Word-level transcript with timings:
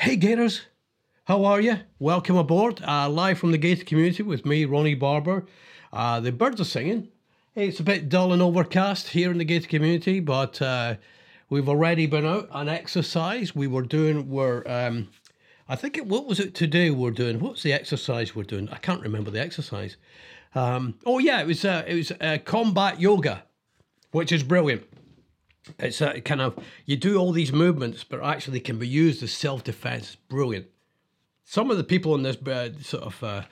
Hey 0.00 0.16
Gators, 0.16 0.62
how 1.26 1.44
are 1.44 1.60
you? 1.60 1.80
Welcome 1.98 2.34
aboard. 2.34 2.80
Uh, 2.80 3.06
live 3.10 3.38
from 3.38 3.52
the 3.52 3.58
Gator 3.58 3.84
community 3.84 4.22
with 4.22 4.46
me, 4.46 4.64
Ronnie 4.64 4.94
Barber. 4.94 5.44
Uh, 5.92 6.20
the 6.20 6.32
birds 6.32 6.58
are 6.58 6.64
singing. 6.64 7.08
Hey, 7.54 7.68
it's 7.68 7.80
a 7.80 7.82
bit 7.82 8.08
dull 8.08 8.32
and 8.32 8.40
overcast 8.40 9.08
here 9.08 9.30
in 9.30 9.36
the 9.36 9.44
Gator 9.44 9.68
community, 9.68 10.18
but 10.20 10.62
uh, 10.62 10.94
we've 11.50 11.68
already 11.68 12.06
been 12.06 12.24
out 12.24 12.48
on 12.50 12.66
exercise. 12.66 13.54
We 13.54 13.66
were 13.66 13.82
doing, 13.82 14.30
we're, 14.30 14.66
um, 14.66 15.10
I 15.68 15.76
think 15.76 15.98
it, 15.98 16.06
what 16.06 16.26
was 16.26 16.40
it 16.40 16.54
today 16.54 16.88
we're 16.88 17.10
doing? 17.10 17.38
What's 17.38 17.62
the 17.62 17.74
exercise 17.74 18.34
we're 18.34 18.44
doing? 18.44 18.70
I 18.70 18.78
can't 18.78 19.02
remember 19.02 19.30
the 19.30 19.42
exercise. 19.42 19.98
Um, 20.54 20.94
oh 21.04 21.18
yeah, 21.18 21.42
it 21.42 21.46
was 21.46 21.62
uh, 21.62 21.84
it 21.86 21.94
was 21.94 22.10
uh, 22.22 22.38
combat 22.42 23.02
yoga, 23.02 23.42
which 24.12 24.32
is 24.32 24.44
brilliant. 24.44 24.84
It's 25.78 26.00
a 26.00 26.20
kind 26.20 26.40
of 26.40 26.58
you 26.86 26.96
do 26.96 27.18
all 27.18 27.32
these 27.32 27.52
movements, 27.52 28.04
but 28.04 28.22
actually 28.22 28.60
can 28.60 28.78
be 28.78 28.88
used 28.88 29.22
as 29.22 29.32
self 29.32 29.62
defense. 29.64 30.16
Brilliant. 30.28 30.66
Some 31.44 31.70
of 31.70 31.76
the 31.76 31.84
people 31.84 32.14
in 32.14 32.22
this 32.22 32.36
uh, 32.46 32.70
sort 32.80 33.04
of 33.04 33.24
uh, 33.24 33.42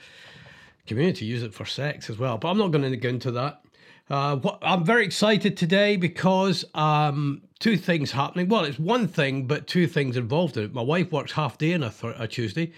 community 0.87 1.27
use 1.27 1.42
it 1.42 1.52
for 1.52 1.65
sex 1.65 2.09
as 2.09 2.18
well, 2.18 2.38
but 2.38 2.48
I'm 2.48 2.59
not 2.59 2.70
going 2.70 2.88
to 2.91 2.96
go 2.96 3.09
into 3.09 3.32
that. 3.32 3.62
Uh, 4.09 4.37
what, 4.37 4.59
I'm 4.62 4.84
very 4.84 5.05
excited 5.05 5.56
today 5.56 5.96
because 5.96 6.65
um, 6.74 7.42
two 7.59 7.77
things 7.77 8.10
happening. 8.12 8.48
Well, 8.48 8.65
it's 8.65 8.79
one 8.79 9.06
thing, 9.06 9.46
but 9.46 9.66
two 9.66 9.87
things 9.87 10.16
involved 10.16 10.56
in 10.56 10.65
it. 10.65 10.73
My 10.73 10.80
wife 10.80 11.12
works 11.12 11.32
half 11.32 11.59
day 11.59 11.74
on 11.74 11.82
a, 11.82 11.90
th- 11.90 12.15
a 12.18 12.27
Tuesday, 12.27 12.73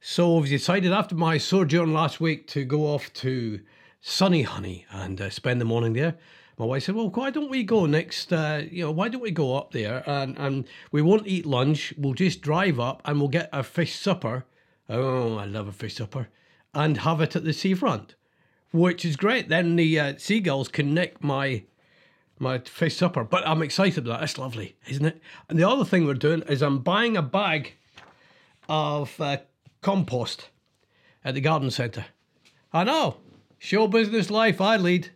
so 0.00 0.36
we've 0.36 0.48
decided 0.48 0.92
after 0.92 1.14
my 1.14 1.38
sojourn 1.38 1.92
last 1.92 2.20
week 2.20 2.46
to 2.48 2.64
go 2.64 2.82
off 2.82 3.12
to 3.14 3.60
sunny 4.00 4.42
honey 4.42 4.86
and 4.90 5.20
uh, 5.20 5.28
spend 5.28 5.60
the 5.60 5.64
morning 5.64 5.92
there. 5.92 6.14
My 6.60 6.66
wife 6.66 6.82
said, 6.82 6.94
"Well, 6.94 7.08
why 7.08 7.30
don't 7.30 7.48
we 7.48 7.62
go 7.62 7.86
next? 7.86 8.30
Uh, 8.30 8.64
you 8.70 8.84
know, 8.84 8.90
why 8.90 9.08
don't 9.08 9.22
we 9.22 9.30
go 9.30 9.56
up 9.56 9.72
there 9.72 10.04
and 10.06 10.36
and 10.36 10.66
we 10.92 11.00
won't 11.00 11.26
eat 11.26 11.46
lunch. 11.46 11.94
We'll 11.96 12.12
just 12.12 12.42
drive 12.42 12.78
up 12.78 13.00
and 13.06 13.18
we'll 13.18 13.30
get 13.30 13.48
a 13.50 13.62
fish 13.62 13.94
supper. 13.94 14.44
Oh, 14.86 15.38
I 15.38 15.46
love 15.46 15.68
a 15.68 15.72
fish 15.72 15.94
supper, 15.94 16.28
and 16.74 16.98
have 16.98 17.22
it 17.22 17.34
at 17.34 17.44
the 17.44 17.54
seafront, 17.54 18.14
which 18.72 19.06
is 19.06 19.16
great. 19.16 19.48
Then 19.48 19.76
the 19.76 19.98
uh, 19.98 20.14
seagulls 20.18 20.68
can 20.68 20.92
nick 20.92 21.24
my." 21.24 21.64
My 22.38 22.58
fish 22.58 22.96
supper, 22.96 23.22
but 23.22 23.46
I'm 23.46 23.60
excited 23.60 24.06
about 24.06 24.20
that. 24.20 24.24
It's 24.24 24.38
lovely, 24.38 24.74
isn't 24.88 25.04
it? 25.04 25.20
And 25.50 25.58
the 25.58 25.68
other 25.68 25.84
thing 25.84 26.06
we're 26.06 26.14
doing 26.14 26.40
is 26.48 26.62
I'm 26.62 26.78
buying 26.78 27.14
a 27.14 27.22
bag 27.22 27.74
of 28.66 29.20
uh, 29.20 29.38
compost 29.82 30.48
at 31.22 31.34
the 31.34 31.42
garden 31.42 31.70
centre. 31.70 32.06
I 32.72 32.84
know, 32.84 33.18
show 33.58 33.86
business 33.88 34.30
life 34.30 34.58
I 34.58 34.78
lead. 34.78 35.10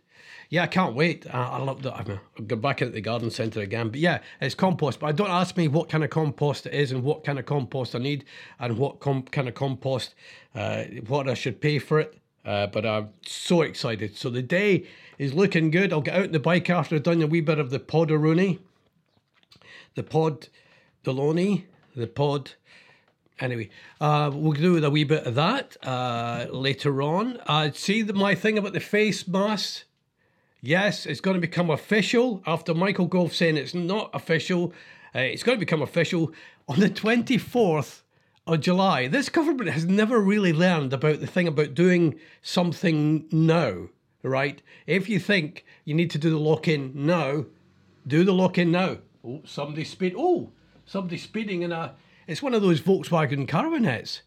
Yeah, 0.55 0.63
I 0.63 0.67
can't 0.67 0.95
wait. 0.95 1.25
I, 1.35 1.47
I 1.49 1.57
love 1.57 1.83
that. 1.83 1.95
I'll 1.95 2.45
go 2.45 2.55
back 2.55 2.81
at 2.81 2.93
the 2.93 3.01
garden 3.01 3.29
centre 3.29 3.59
again. 3.59 3.89
But 3.89 3.99
yeah, 3.99 4.19
it's 4.39 4.55
compost. 4.55 5.01
But 5.01 5.07
I 5.07 5.11
don't 5.11 5.29
ask 5.29 5.57
me 5.57 5.67
what 5.67 5.89
kind 5.89 6.01
of 6.01 6.11
compost 6.11 6.65
it 6.65 6.73
is 6.73 6.93
and 6.93 7.03
what 7.03 7.25
kind 7.25 7.37
of 7.37 7.45
compost 7.45 7.93
I 7.93 7.99
need 7.99 8.23
and 8.57 8.77
what 8.77 9.01
com- 9.01 9.23
kind 9.23 9.49
of 9.49 9.53
compost, 9.53 10.15
uh, 10.55 10.85
what 11.07 11.27
I 11.27 11.33
should 11.33 11.59
pay 11.59 11.77
for 11.77 11.99
it. 11.99 12.17
Uh, 12.45 12.67
but 12.67 12.85
I'm 12.85 13.09
so 13.25 13.63
excited. 13.63 14.15
So 14.15 14.29
the 14.29 14.41
day 14.41 14.87
is 15.17 15.33
looking 15.33 15.71
good. 15.71 15.91
I'll 15.91 15.99
get 15.99 16.15
out 16.15 16.27
on 16.27 16.31
the 16.31 16.39
bike 16.39 16.69
after 16.69 16.95
I've 16.95 17.03
done 17.03 17.21
a 17.21 17.27
wee 17.27 17.41
bit 17.41 17.59
of 17.59 17.69
the 17.69 17.79
podaroni, 17.79 18.59
the 19.95 20.03
pod 20.03 20.47
Deloney, 21.03 21.65
the 21.97 22.07
pod. 22.07 22.51
Anyway, 23.41 23.69
uh, 23.99 24.31
we'll 24.33 24.53
do 24.53 24.81
a 24.81 24.89
wee 24.89 25.03
bit 25.03 25.25
of 25.25 25.35
that 25.35 25.75
uh, 25.85 26.45
later 26.49 27.01
on. 27.01 27.41
Uh, 27.45 27.71
see 27.73 28.01
the, 28.01 28.13
my 28.13 28.33
thing 28.35 28.57
about 28.57 28.71
the 28.71 28.79
face 28.79 29.27
mask? 29.27 29.83
Yes, 30.65 31.05
it's 31.05 31.21
going 31.21 31.35
to 31.35 31.41
become 31.41 31.69
official 31.69 32.41
after 32.47 32.73
Michael 32.73 33.05
Gove 33.05 33.35
saying 33.35 33.55
it's 33.55 33.75
not 33.75 34.09
official. 34.15 34.73
Uh, 35.13 35.19
it's 35.19 35.43
going 35.43 35.57
to 35.57 35.63
become 35.63 35.83
official 35.83 36.31
on 36.67 36.79
the 36.79 36.89
24th 36.89 38.01
of 38.47 38.61
July. 38.61 39.07
This 39.07 39.29
government 39.29 39.69
has 39.69 39.85
never 39.85 40.19
really 40.19 40.51
learned 40.51 40.91
about 40.91 41.19
the 41.19 41.27
thing 41.27 41.47
about 41.47 41.75
doing 41.75 42.19
something 42.41 43.27
now, 43.31 43.89
right? 44.23 44.59
If 44.87 45.07
you 45.07 45.19
think 45.19 45.65
you 45.83 45.93
need 45.93 46.09
to 46.09 46.17
do 46.17 46.31
the 46.31 46.39
lock 46.39 46.67
in 46.67 46.93
now, 46.95 47.45
do 48.07 48.23
the 48.23 48.33
lock 48.33 48.57
in 48.57 48.71
now. 48.71 48.97
Oh, 49.23 49.41
somebody 49.45 49.83
speed. 49.83 50.15
Oh, 50.17 50.49
somebody 50.87 51.19
speeding 51.19 51.61
in 51.61 51.73
a. 51.73 51.93
It's 52.25 52.41
one 52.41 52.55
of 52.55 52.63
those 52.63 52.81
Volkswagen 52.81 53.47
Caravanettes. 53.47 54.21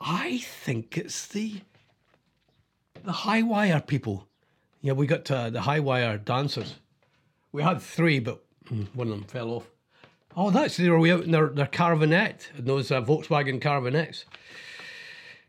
I 0.00 0.38
think 0.38 0.98
it's 0.98 1.28
the 1.28 1.60
the 3.06 3.12
high 3.12 3.42
wire 3.42 3.80
people. 3.80 4.28
Yeah, 4.82 4.92
we 4.92 5.06
got 5.06 5.30
uh, 5.30 5.48
the 5.48 5.62
high 5.62 5.80
wire 5.80 6.18
dancers. 6.18 6.74
We 7.52 7.62
had 7.62 7.80
three, 7.80 8.18
but 8.18 8.44
one 8.92 9.08
of 9.08 9.14
them 9.14 9.24
fell 9.24 9.50
off. 9.50 9.70
Oh, 10.36 10.50
that's 10.50 10.76
their 10.76 10.98
way 10.98 11.12
out 11.12 11.24
in 11.24 11.30
their, 11.30 11.48
their 11.48 11.66
Caravanette, 11.66 12.50
those 12.58 12.90
uh, 12.90 13.00
Volkswagen 13.00 13.60
Caravanettes. 13.60 14.24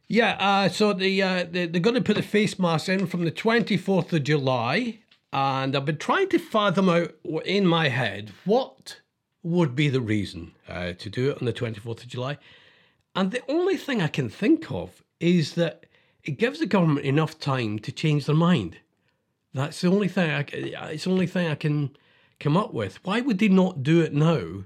Yeah, 0.07 0.37
uh, 0.39 0.69
so 0.69 0.93
the, 0.93 1.21
uh, 1.21 1.45
they, 1.49 1.65
they're 1.65 1.81
going 1.81 1.95
to 1.95 2.01
put 2.01 2.15
the 2.15 2.21
face 2.21 2.57
mask 2.57 2.87
in 2.87 3.07
from 3.07 3.25
the 3.25 3.31
24th 3.31 4.13
of 4.13 4.23
July. 4.23 4.99
And 5.33 5.75
I've 5.75 5.83
been 5.83 5.97
trying 5.97 6.29
to 6.29 6.39
fathom 6.39 6.87
out 6.87 7.13
in 7.43 7.67
my 7.67 7.89
head 7.89 8.31
what 8.45 9.01
would 9.43 9.75
be 9.75 9.89
the 9.89 9.99
reason 9.99 10.53
uh, 10.69 10.93
to 10.93 11.09
do 11.09 11.31
it 11.31 11.39
on 11.41 11.45
the 11.45 11.53
24th 11.53 12.03
of 12.03 12.07
July. 12.07 12.37
And 13.13 13.31
the 13.31 13.43
only 13.49 13.75
thing 13.75 14.01
I 14.01 14.07
can 14.07 14.29
think 14.29 14.71
of 14.71 15.03
is 15.19 15.55
that 15.55 15.86
it 16.27 16.37
gives 16.37 16.59
the 16.59 16.65
government 16.65 17.05
enough 17.05 17.39
time 17.39 17.79
to 17.79 17.91
change 17.91 18.25
their 18.25 18.35
mind. 18.35 18.77
That's 19.53 19.79
the 19.79 19.87
only 19.87 20.09
thing 20.09 20.29
I, 20.29 20.41
it's 20.91 21.05
the 21.05 21.11
only 21.11 21.25
thing 21.25 21.47
I 21.47 21.55
can 21.55 21.95
come 22.39 22.57
up 22.57 22.73
with. 22.73 23.03
Why 23.05 23.21
would 23.21 23.39
they 23.39 23.47
not 23.47 23.81
do 23.81 24.01
it 24.01 24.13
now 24.13 24.65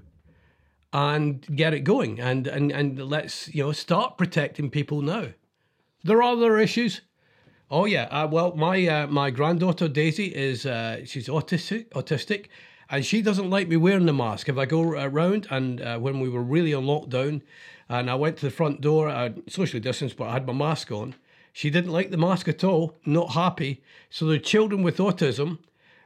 and 0.92 1.46
get 1.56 1.72
it 1.72 1.80
going 1.80 2.20
and, 2.20 2.46
and, 2.46 2.70
and 2.72 2.98
let's 2.98 3.48
you 3.54 3.62
know 3.62 3.72
start 3.72 4.18
protecting 4.18 4.70
people 4.70 5.00
now? 5.02 5.28
There 6.02 6.18
are 6.18 6.34
other 6.34 6.58
issues. 6.58 7.00
Oh 7.70 7.86
yeah, 7.86 8.04
uh, 8.10 8.26
well 8.26 8.54
my 8.56 8.86
uh, 8.86 9.06
my 9.06 9.30
granddaughter 9.30 9.88
Daisy 9.88 10.34
is 10.34 10.66
uh, 10.66 11.06
she's 11.06 11.28
autistic 11.28 11.88
autistic, 11.90 12.46
and 12.90 13.06
she 13.06 13.22
doesn't 13.22 13.48
like 13.48 13.68
me 13.68 13.76
wearing 13.76 14.06
the 14.06 14.12
mask. 14.12 14.48
If 14.48 14.58
I 14.58 14.66
go 14.66 14.82
around 14.82 15.46
and 15.48 15.80
uh, 15.80 15.98
when 15.98 16.18
we 16.18 16.28
were 16.28 16.42
really 16.42 16.74
on 16.74 16.84
lockdown, 16.84 17.40
and 17.88 18.10
I 18.10 18.16
went 18.16 18.36
to 18.38 18.46
the 18.46 18.50
front 18.50 18.80
door, 18.80 19.08
uh, 19.08 19.30
socially 19.48 19.80
distanced, 19.80 20.16
but 20.16 20.28
I 20.28 20.32
had 20.32 20.46
my 20.46 20.52
mask 20.52 20.90
on. 20.90 21.14
She 21.52 21.70
didn't 21.70 21.92
like 21.92 22.10
the 22.10 22.16
mask 22.16 22.48
at 22.48 22.64
all, 22.64 22.98
not 23.04 23.32
happy. 23.32 23.82
So 24.10 24.26
the 24.26 24.38
children 24.38 24.82
with 24.82 24.96
autism, 24.96 25.58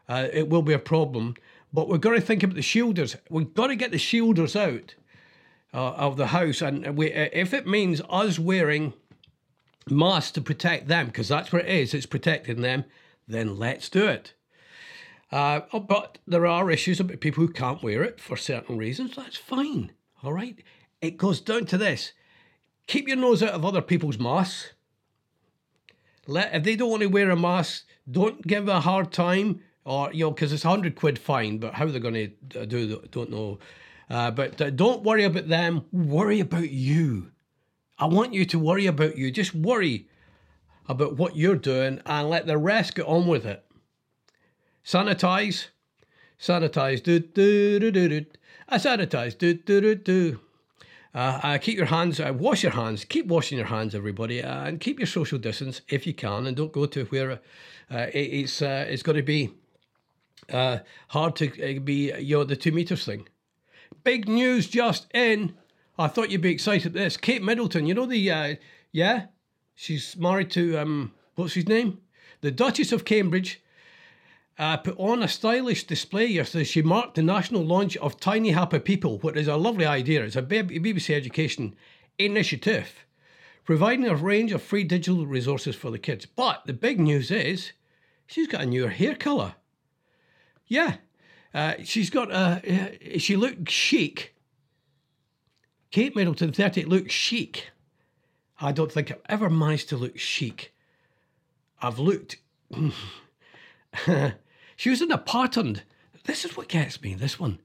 uh, 0.08 0.28
it 0.32 0.48
will 0.48 0.62
be 0.62 0.72
a 0.72 0.78
problem. 0.78 1.34
But 1.72 1.88
we've 1.88 2.00
got 2.00 2.14
to 2.14 2.20
think 2.20 2.42
about 2.42 2.56
the 2.56 2.62
shielders. 2.62 3.16
We've 3.30 3.52
got 3.54 3.68
to 3.68 3.76
get 3.76 3.90
the 3.90 3.98
shielders 3.98 4.56
out 4.56 4.94
uh, 5.72 5.92
of 5.92 6.16
the 6.16 6.28
house, 6.28 6.62
and 6.62 6.96
we, 6.96 7.12
if 7.12 7.52
it 7.52 7.66
means 7.66 8.00
us 8.08 8.38
wearing 8.38 8.92
masks 9.88 10.32
to 10.32 10.40
protect 10.40 10.88
them, 10.88 11.06
because 11.06 11.28
that's 11.28 11.52
what 11.52 11.64
it 11.64 11.68
is, 11.68 11.94
it's 11.94 12.06
protecting 12.06 12.62
them, 12.62 12.84
then 13.28 13.56
let's 13.56 13.88
do 13.88 14.06
it. 14.06 14.32
Uh, 15.30 15.60
oh, 15.72 15.80
but 15.80 16.18
there 16.26 16.46
are 16.46 16.70
issues 16.70 17.00
about 17.00 17.20
people 17.20 17.44
who 17.44 17.52
can't 17.52 17.82
wear 17.82 18.02
it 18.02 18.20
for 18.20 18.36
certain 18.36 18.78
reasons. 18.78 19.16
That's 19.16 19.36
fine. 19.36 19.92
All 20.22 20.32
right. 20.32 20.62
It 21.00 21.18
goes 21.18 21.40
down 21.40 21.66
to 21.66 21.78
this 21.78 22.12
keep 22.86 23.08
your 23.08 23.16
nose 23.16 23.42
out 23.42 23.50
of 23.50 23.64
other 23.64 23.82
people's 23.82 24.18
masks. 24.18 24.72
Let, 26.26 26.54
if 26.54 26.64
they 26.64 26.76
don't 26.76 26.90
want 26.90 27.02
to 27.02 27.08
wear 27.08 27.30
a 27.30 27.36
mask, 27.36 27.86
don't 28.10 28.46
give 28.46 28.66
them 28.66 28.76
a 28.76 28.80
hard 28.80 29.12
time, 29.12 29.60
or 29.84 30.12
you 30.12 30.24
know, 30.24 30.30
because 30.30 30.52
it's 30.52 30.64
a 30.64 30.68
hundred 30.68 30.96
quid 30.96 31.18
fine. 31.18 31.58
But 31.58 31.74
how 31.74 31.86
they're 31.86 32.00
going 32.00 32.32
to 32.50 32.66
do, 32.66 33.02
don't 33.10 33.30
know. 33.30 33.58
Uh, 34.08 34.30
but 34.30 34.60
uh, 34.60 34.70
don't 34.70 35.02
worry 35.02 35.24
about 35.24 35.48
them. 35.48 35.84
Worry 35.92 36.40
about 36.40 36.70
you. 36.70 37.32
I 37.98 38.06
want 38.06 38.34
you 38.34 38.44
to 38.46 38.58
worry 38.58 38.86
about 38.86 39.16
you. 39.16 39.30
Just 39.30 39.54
worry 39.54 40.08
about 40.88 41.16
what 41.16 41.36
you're 41.36 41.56
doing 41.56 42.00
and 42.06 42.30
let 42.30 42.46
the 42.46 42.58
rest 42.58 42.94
get 42.94 43.06
on 43.06 43.26
with 43.26 43.46
it. 43.46 43.64
Sanitize, 44.84 45.68
sanitize, 46.38 47.02
do 47.02 47.18
do 47.18 47.80
do 47.80 47.90
do 47.90 48.08
do. 48.08 48.26
I 48.68 48.78
sanitize, 48.78 49.36
do 49.36 49.54
do 49.54 49.80
do 49.80 49.94
do. 49.94 50.40
Uh, 51.16 51.40
uh, 51.42 51.58
keep 51.58 51.78
your 51.78 51.86
hands, 51.86 52.20
uh, 52.20 52.30
wash 52.36 52.62
your 52.62 52.72
hands, 52.72 53.02
keep 53.06 53.24
washing 53.26 53.56
your 53.56 53.68
hands, 53.68 53.94
everybody, 53.94 54.42
uh, 54.42 54.64
and 54.64 54.80
keep 54.80 54.98
your 54.98 55.06
social 55.06 55.38
distance 55.38 55.80
if 55.88 56.06
you 56.06 56.12
can, 56.12 56.46
and 56.46 56.58
don't 56.58 56.72
go 56.72 56.84
to 56.84 57.06
where 57.06 57.30
uh, 57.32 58.06
it, 58.12 58.18
it's 58.18 58.60
uh, 58.60 58.84
it's 58.86 59.02
going 59.02 59.16
to 59.16 59.22
be 59.22 59.50
hard 60.50 61.34
to 61.34 61.80
be 61.80 62.12
you 62.18 62.36
know 62.36 62.44
the 62.44 62.54
two 62.54 62.70
meters 62.70 63.06
thing. 63.06 63.26
Big 64.04 64.28
news 64.28 64.68
just 64.68 65.06
in. 65.14 65.54
I 65.98 66.08
thought 66.08 66.30
you'd 66.30 66.42
be 66.42 66.52
excited 66.52 66.92
about 66.92 66.98
this. 67.04 67.16
Kate 67.16 67.42
Middleton, 67.42 67.86
you 67.86 67.94
know 67.94 68.04
the 68.04 68.58
yeah, 68.92 69.26
she's 69.74 70.18
married 70.18 70.50
to 70.50 70.76
um 70.76 71.12
what's 71.34 71.54
his 71.54 71.66
name, 71.66 71.98
the 72.42 72.50
Duchess 72.50 72.92
of 72.92 73.06
Cambridge 73.06 73.62
uh, 74.58 74.76
put 74.78 74.98
on 74.98 75.22
a 75.22 75.28
stylish 75.28 75.84
display 75.84 76.26
yesterday. 76.26 76.64
She 76.64 76.82
marked 76.82 77.14
the 77.14 77.22
national 77.22 77.64
launch 77.64 77.96
of 77.98 78.18
Tiny 78.18 78.50
Happy 78.50 78.78
People, 78.78 79.18
which 79.18 79.36
is 79.36 79.48
a 79.48 79.56
lovely 79.56 79.84
idea. 79.86 80.24
It's 80.24 80.36
a 80.36 80.42
BBC 80.42 81.14
Education 81.14 81.76
initiative, 82.18 83.04
providing 83.64 84.06
a 84.06 84.14
range 84.14 84.52
of 84.52 84.62
free 84.62 84.84
digital 84.84 85.26
resources 85.26 85.76
for 85.76 85.90
the 85.90 85.98
kids. 85.98 86.26
But 86.26 86.66
the 86.66 86.72
big 86.72 86.98
news 86.98 87.30
is 87.30 87.72
she's 88.26 88.48
got 88.48 88.62
a 88.62 88.66
newer 88.66 88.88
hair 88.88 89.14
colour. 89.14 89.54
Yeah, 90.66 90.96
uh, 91.52 91.74
she's 91.84 92.10
got 92.10 92.30
a. 92.30 92.62
Uh, 93.14 93.18
she 93.18 93.36
looked 93.36 93.70
chic 93.70 94.34
Kate 95.96 96.14
Middleton, 96.14 96.52
30, 96.52 96.84
looks 96.84 97.12
chic. 97.12 97.70
I 98.60 98.70
don't 98.70 98.92
think 98.92 99.10
I've 99.10 99.22
ever 99.30 99.48
managed 99.48 99.88
to 99.90 99.96
look 99.96 100.18
chic. 100.18 100.74
I've 101.80 101.98
looked. 101.98 102.36
she 104.76 104.90
was 104.90 105.02
in 105.02 105.10
a 105.10 105.18
patterned. 105.18 105.82
This 106.24 106.44
is 106.44 106.56
what 106.56 106.68
gets 106.68 107.00
me, 107.02 107.14
this 107.14 107.40
one. 107.40 107.58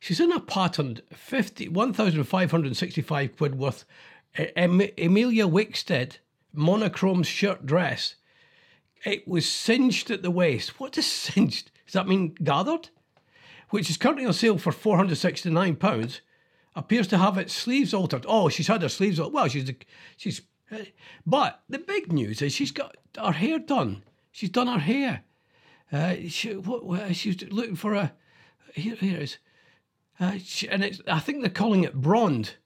She's 0.00 0.20
in 0.20 0.32
a 0.32 0.40
patterned 0.40 1.02
50, 1.12 1.68
1,565 1.68 3.36
quid 3.36 3.54
worth 3.56 3.84
em, 4.36 4.82
Emilia 4.98 5.46
Wickstead 5.46 6.18
monochrome 6.52 7.22
shirt 7.22 7.64
dress. 7.66 8.16
It 9.04 9.26
was 9.28 9.48
singed 9.48 10.10
at 10.10 10.22
the 10.22 10.30
waist. 10.30 10.80
What 10.80 10.92
does 10.92 11.06
singed? 11.06 11.70
Does 11.86 11.94
that 11.94 12.08
mean 12.08 12.34
gathered? 12.42 12.88
Which 13.70 13.90
is 13.90 13.96
currently 13.96 14.26
on 14.26 14.32
sale 14.32 14.58
for 14.58 14.72
£469 14.72 16.20
appears 16.76 17.06
to 17.08 17.18
have 17.18 17.38
its 17.38 17.52
sleeves 17.52 17.94
altered. 17.94 18.24
Oh, 18.28 18.48
she's 18.48 18.68
had 18.68 18.82
her 18.82 18.88
sleeves 18.88 19.18
altered. 19.18 19.34
Well, 19.34 19.48
she's 19.48 19.70
she's. 20.16 20.42
Eh, 20.70 20.86
but 21.26 21.62
the 21.68 21.78
big 21.78 22.12
news 22.12 22.40
is 22.42 22.52
she's 22.52 22.72
got 22.72 22.96
her 23.16 23.32
hair 23.32 23.58
done. 23.58 24.02
She's 24.32 24.50
done 24.50 24.66
her 24.66 24.78
hair. 24.78 25.24
Uh, 25.94 26.16
she, 26.28 26.54
what, 26.54 27.14
she's 27.14 27.40
looking 27.50 27.76
for 27.76 27.94
a. 27.94 28.12
Here, 28.74 28.96
here 28.96 29.16
it 29.16 29.22
is. 29.22 29.38
Uh, 30.18 30.38
she, 30.42 30.68
and 30.68 30.82
it's, 30.82 31.00
I 31.06 31.20
think 31.20 31.40
they're 31.40 31.50
calling 31.50 31.84
it 31.84 31.94
blonde. 31.94 32.56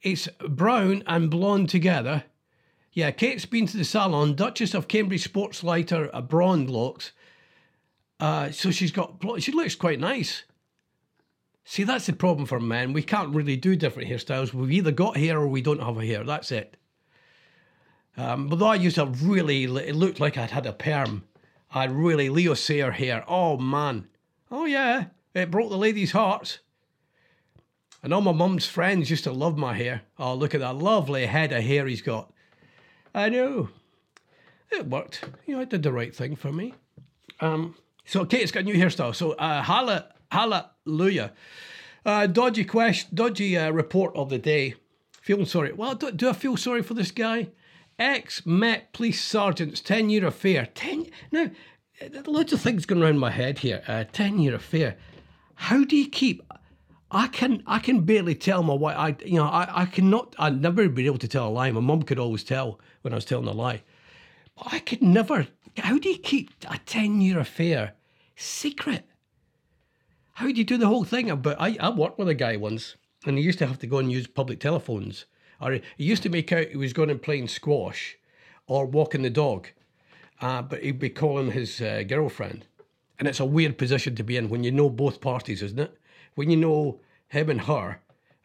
It's 0.00 0.28
brown 0.48 1.02
and 1.06 1.30
blonde 1.30 1.68
together. 1.68 2.24
Yeah, 2.92 3.10
Kate's 3.10 3.44
been 3.44 3.66
to 3.66 3.76
the 3.76 3.84
salon. 3.84 4.34
Duchess 4.34 4.72
of 4.72 4.88
Cambridge 4.88 5.24
sports 5.24 5.62
lighter, 5.62 6.08
a 6.14 6.22
blonde 6.22 6.70
locks. 6.70 7.12
Uh, 8.18 8.50
so 8.50 8.70
she's 8.70 8.92
got. 8.92 9.22
She 9.40 9.52
looks 9.52 9.74
quite 9.74 10.00
nice. 10.00 10.44
See, 11.64 11.82
that's 11.82 12.06
the 12.06 12.12
problem 12.14 12.46
for 12.46 12.60
men. 12.60 12.94
We 12.94 13.02
can't 13.02 13.34
really 13.34 13.56
do 13.56 13.76
different 13.76 14.08
hairstyles. 14.08 14.54
We've 14.54 14.72
either 14.72 14.92
got 14.92 15.18
hair 15.18 15.38
or 15.38 15.48
we 15.48 15.60
don't 15.60 15.82
have 15.82 15.98
a 15.98 16.06
hair. 16.06 16.24
That's 16.24 16.50
it. 16.50 16.78
Um, 18.16 18.48
although 18.50 18.68
I 18.68 18.76
used 18.76 18.96
to 18.96 19.06
really, 19.06 19.64
it 19.64 19.96
looked 19.96 20.20
like 20.20 20.38
I'd 20.38 20.50
had 20.52 20.66
a 20.66 20.72
perm. 20.72 21.24
I 21.74 21.84
really 21.84 22.30
Leo 22.30 22.54
Sayer 22.54 22.92
hair. 22.92 23.24
Oh, 23.26 23.58
man. 23.58 24.06
Oh, 24.50 24.64
yeah. 24.64 25.06
It 25.34 25.50
broke 25.50 25.70
the 25.70 25.76
ladies' 25.76 26.12
hearts. 26.12 26.60
And 28.00 28.14
all 28.14 28.20
my 28.20 28.32
mum's 28.32 28.66
friends 28.66 29.10
used 29.10 29.24
to 29.24 29.32
love 29.32 29.58
my 29.58 29.74
hair. 29.74 30.02
Oh, 30.16 30.34
look 30.34 30.54
at 30.54 30.60
that 30.60 30.76
lovely 30.76 31.26
head 31.26 31.52
of 31.52 31.64
hair 31.64 31.86
he's 31.86 32.00
got. 32.00 32.32
I 33.12 33.28
know. 33.28 33.70
It 34.70 34.86
worked. 34.86 35.24
You 35.46 35.56
know, 35.56 35.62
it 35.62 35.70
did 35.70 35.82
the 35.82 35.92
right 35.92 36.14
thing 36.14 36.36
for 36.36 36.52
me. 36.52 36.74
Um, 37.40 37.74
so 38.04 38.24
Kate's 38.24 38.52
got 38.52 38.60
a 38.60 38.62
new 38.64 38.74
hairstyle. 38.74 39.14
So 39.14 39.32
uh, 39.32 39.62
Hallelujah. 40.30 41.32
Uh, 42.04 42.26
dodgy 42.26 42.64
question, 42.64 43.10
dodgy 43.14 43.56
uh, 43.56 43.70
report 43.70 44.14
of 44.14 44.30
the 44.30 44.38
day. 44.38 44.74
Feeling 45.22 45.46
sorry. 45.46 45.72
Well, 45.72 45.94
do, 45.94 46.12
do 46.12 46.28
I 46.28 46.34
feel 46.34 46.56
sorry 46.56 46.82
for 46.82 46.94
this 46.94 47.10
guy? 47.10 47.48
Ex 47.98 48.44
Met 48.44 48.92
Police 48.92 49.22
Sergeant's 49.22 49.80
10 49.80 50.10
year 50.10 50.26
affair. 50.26 50.68
10. 50.74 51.06
Now, 51.30 51.50
loads 52.26 52.52
of 52.52 52.60
things 52.60 52.86
going 52.86 53.02
around 53.02 53.18
my 53.18 53.30
head 53.30 53.60
here. 53.60 53.82
Uh, 53.86 54.04
10 54.12 54.38
year 54.40 54.54
affair. 54.54 54.96
How 55.54 55.84
do 55.84 55.96
you 55.96 56.08
keep. 56.08 56.42
I 57.10 57.28
can 57.28 57.62
I 57.66 57.78
can 57.78 58.00
barely 58.00 58.34
tell 58.34 58.64
my 58.64 58.74
wife. 58.74 58.96
I 58.96 59.16
you 59.24 59.36
know 59.36 59.46
I, 59.46 59.82
I 59.82 59.86
cannot. 59.86 60.34
I'd 60.36 60.60
never 60.60 60.88
be 60.88 61.06
able 61.06 61.18
to 61.18 61.28
tell 61.28 61.48
a 61.48 61.50
lie. 61.50 61.70
My 61.70 61.80
mum 61.80 62.02
could 62.02 62.18
always 62.18 62.42
tell 62.42 62.80
when 63.02 63.12
I 63.12 63.16
was 63.16 63.24
telling 63.24 63.46
a 63.46 63.52
lie. 63.52 63.82
But 64.56 64.72
I 64.72 64.78
could 64.80 65.02
never. 65.02 65.46
How 65.76 65.98
do 65.98 66.08
you 66.08 66.18
keep 66.18 66.50
a 66.68 66.78
ten 66.78 67.20
year 67.20 67.38
affair 67.38 67.92
secret? 68.34 69.04
How 70.32 70.46
do 70.46 70.54
you 70.54 70.64
do 70.64 70.76
the 70.76 70.88
whole 70.88 71.04
thing? 71.04 71.34
But 71.36 71.60
I, 71.60 71.76
I 71.78 71.90
worked 71.90 72.18
with 72.18 72.28
a 72.28 72.34
guy 72.34 72.56
once, 72.56 72.96
and 73.24 73.38
he 73.38 73.44
used 73.44 73.60
to 73.60 73.66
have 73.66 73.78
to 73.78 73.86
go 73.86 73.98
and 73.98 74.10
use 74.10 74.26
public 74.26 74.58
telephones. 74.58 75.26
Or 75.64 75.72
he 75.72 76.04
used 76.04 76.22
to 76.24 76.28
make 76.28 76.52
out 76.52 76.68
he 76.68 76.76
was 76.76 76.92
going 76.92 77.08
and 77.08 77.22
playing 77.22 77.48
squash 77.48 78.18
or 78.66 78.84
walking 78.84 79.22
the 79.22 79.30
dog, 79.30 79.68
uh, 80.42 80.60
but 80.60 80.82
he'd 80.82 80.98
be 80.98 81.08
calling 81.08 81.52
his 81.52 81.80
uh, 81.80 82.02
girlfriend. 82.06 82.66
And 83.18 83.26
it's 83.26 83.40
a 83.40 83.46
weird 83.46 83.78
position 83.78 84.14
to 84.16 84.22
be 84.22 84.36
in 84.36 84.50
when 84.50 84.62
you 84.62 84.70
know 84.70 84.90
both 84.90 85.22
parties, 85.22 85.62
isn't 85.62 85.78
it? 85.78 85.98
When 86.34 86.50
you 86.50 86.58
know 86.58 87.00
him 87.28 87.48
and 87.48 87.62
her, 87.62 88.00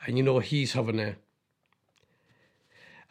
and 0.05 0.17
you 0.17 0.23
know 0.23 0.39
he's 0.39 0.73
having 0.73 0.99
a. 0.99 1.15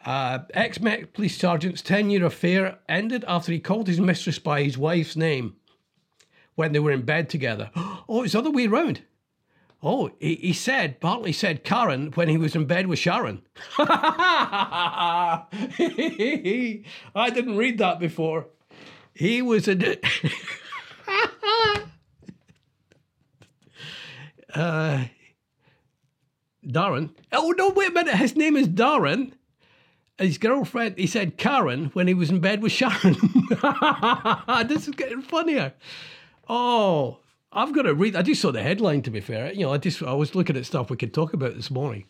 Uh, 0.03 0.39
ex 0.53 0.79
Met 0.79 1.13
police 1.13 1.37
sergeant's 1.37 1.81
10 1.81 2.09
year 2.09 2.25
affair 2.25 2.79
ended 2.87 3.23
after 3.27 3.51
he 3.51 3.59
called 3.59 3.87
his 3.87 3.99
mistress 3.99 4.39
by 4.39 4.63
his 4.63 4.77
wife's 4.77 5.17
name 5.17 5.55
when 6.55 6.71
they 6.71 6.79
were 6.79 6.91
in 6.91 7.03
bed 7.03 7.29
together. 7.29 7.69
Oh, 8.11 8.23
it's 8.23 8.33
the 8.33 8.39
other 8.39 8.49
way 8.49 8.65
around. 8.65 9.03
Oh, 9.81 10.11
he, 10.19 10.35
he 10.35 10.53
said, 10.53 10.99
Bartley 10.99 11.31
said 11.31 11.63
Karen 11.63 12.11
when 12.11 12.27
he 12.27 12.37
was 12.37 12.53
in 12.55 12.65
bed 12.65 12.87
with 12.87 12.99
Sharon. 12.99 13.41
I 13.79 15.45
didn't 17.15 17.55
read 17.55 17.77
that 17.77 17.97
before. 17.99 18.47
He 19.13 19.41
was 19.41 19.69
a. 19.69 19.75
uh, 24.53 25.05
Darren. 26.65 27.11
Oh, 27.31 27.53
no, 27.57 27.69
wait 27.69 27.91
a 27.91 27.93
minute. 27.93 28.15
His 28.15 28.35
name 28.35 28.57
is 28.57 28.67
Darren. 28.67 29.31
His 30.17 30.37
girlfriend, 30.37 30.97
he 30.97 31.07
said 31.07 31.37
Karen 31.37 31.91
when 31.93 32.07
he 32.07 32.13
was 32.13 32.29
in 32.29 32.41
bed 32.41 32.61
with 32.61 32.73
Sharon. 32.73 33.15
this 34.67 34.89
is 34.89 34.93
getting 34.95 35.21
funnier. 35.21 35.73
Oh, 36.49 37.19
I've 37.51 37.73
got 37.73 37.83
to 37.83 37.93
read. 37.93 38.15
I 38.15 38.21
just 38.21 38.41
saw 38.41 38.51
the 38.51 38.61
headline. 38.61 39.01
To 39.03 39.11
be 39.11 39.21
fair, 39.21 39.51
you 39.51 39.61
know, 39.61 39.73
I 39.73 39.77
just 39.77 40.03
I 40.03 40.13
was 40.13 40.35
looking 40.35 40.55
at 40.55 40.65
stuff 40.65 40.89
we 40.89 40.97
could 40.97 41.13
talk 41.13 41.33
about 41.33 41.55
this 41.55 41.71
morning, 41.71 42.05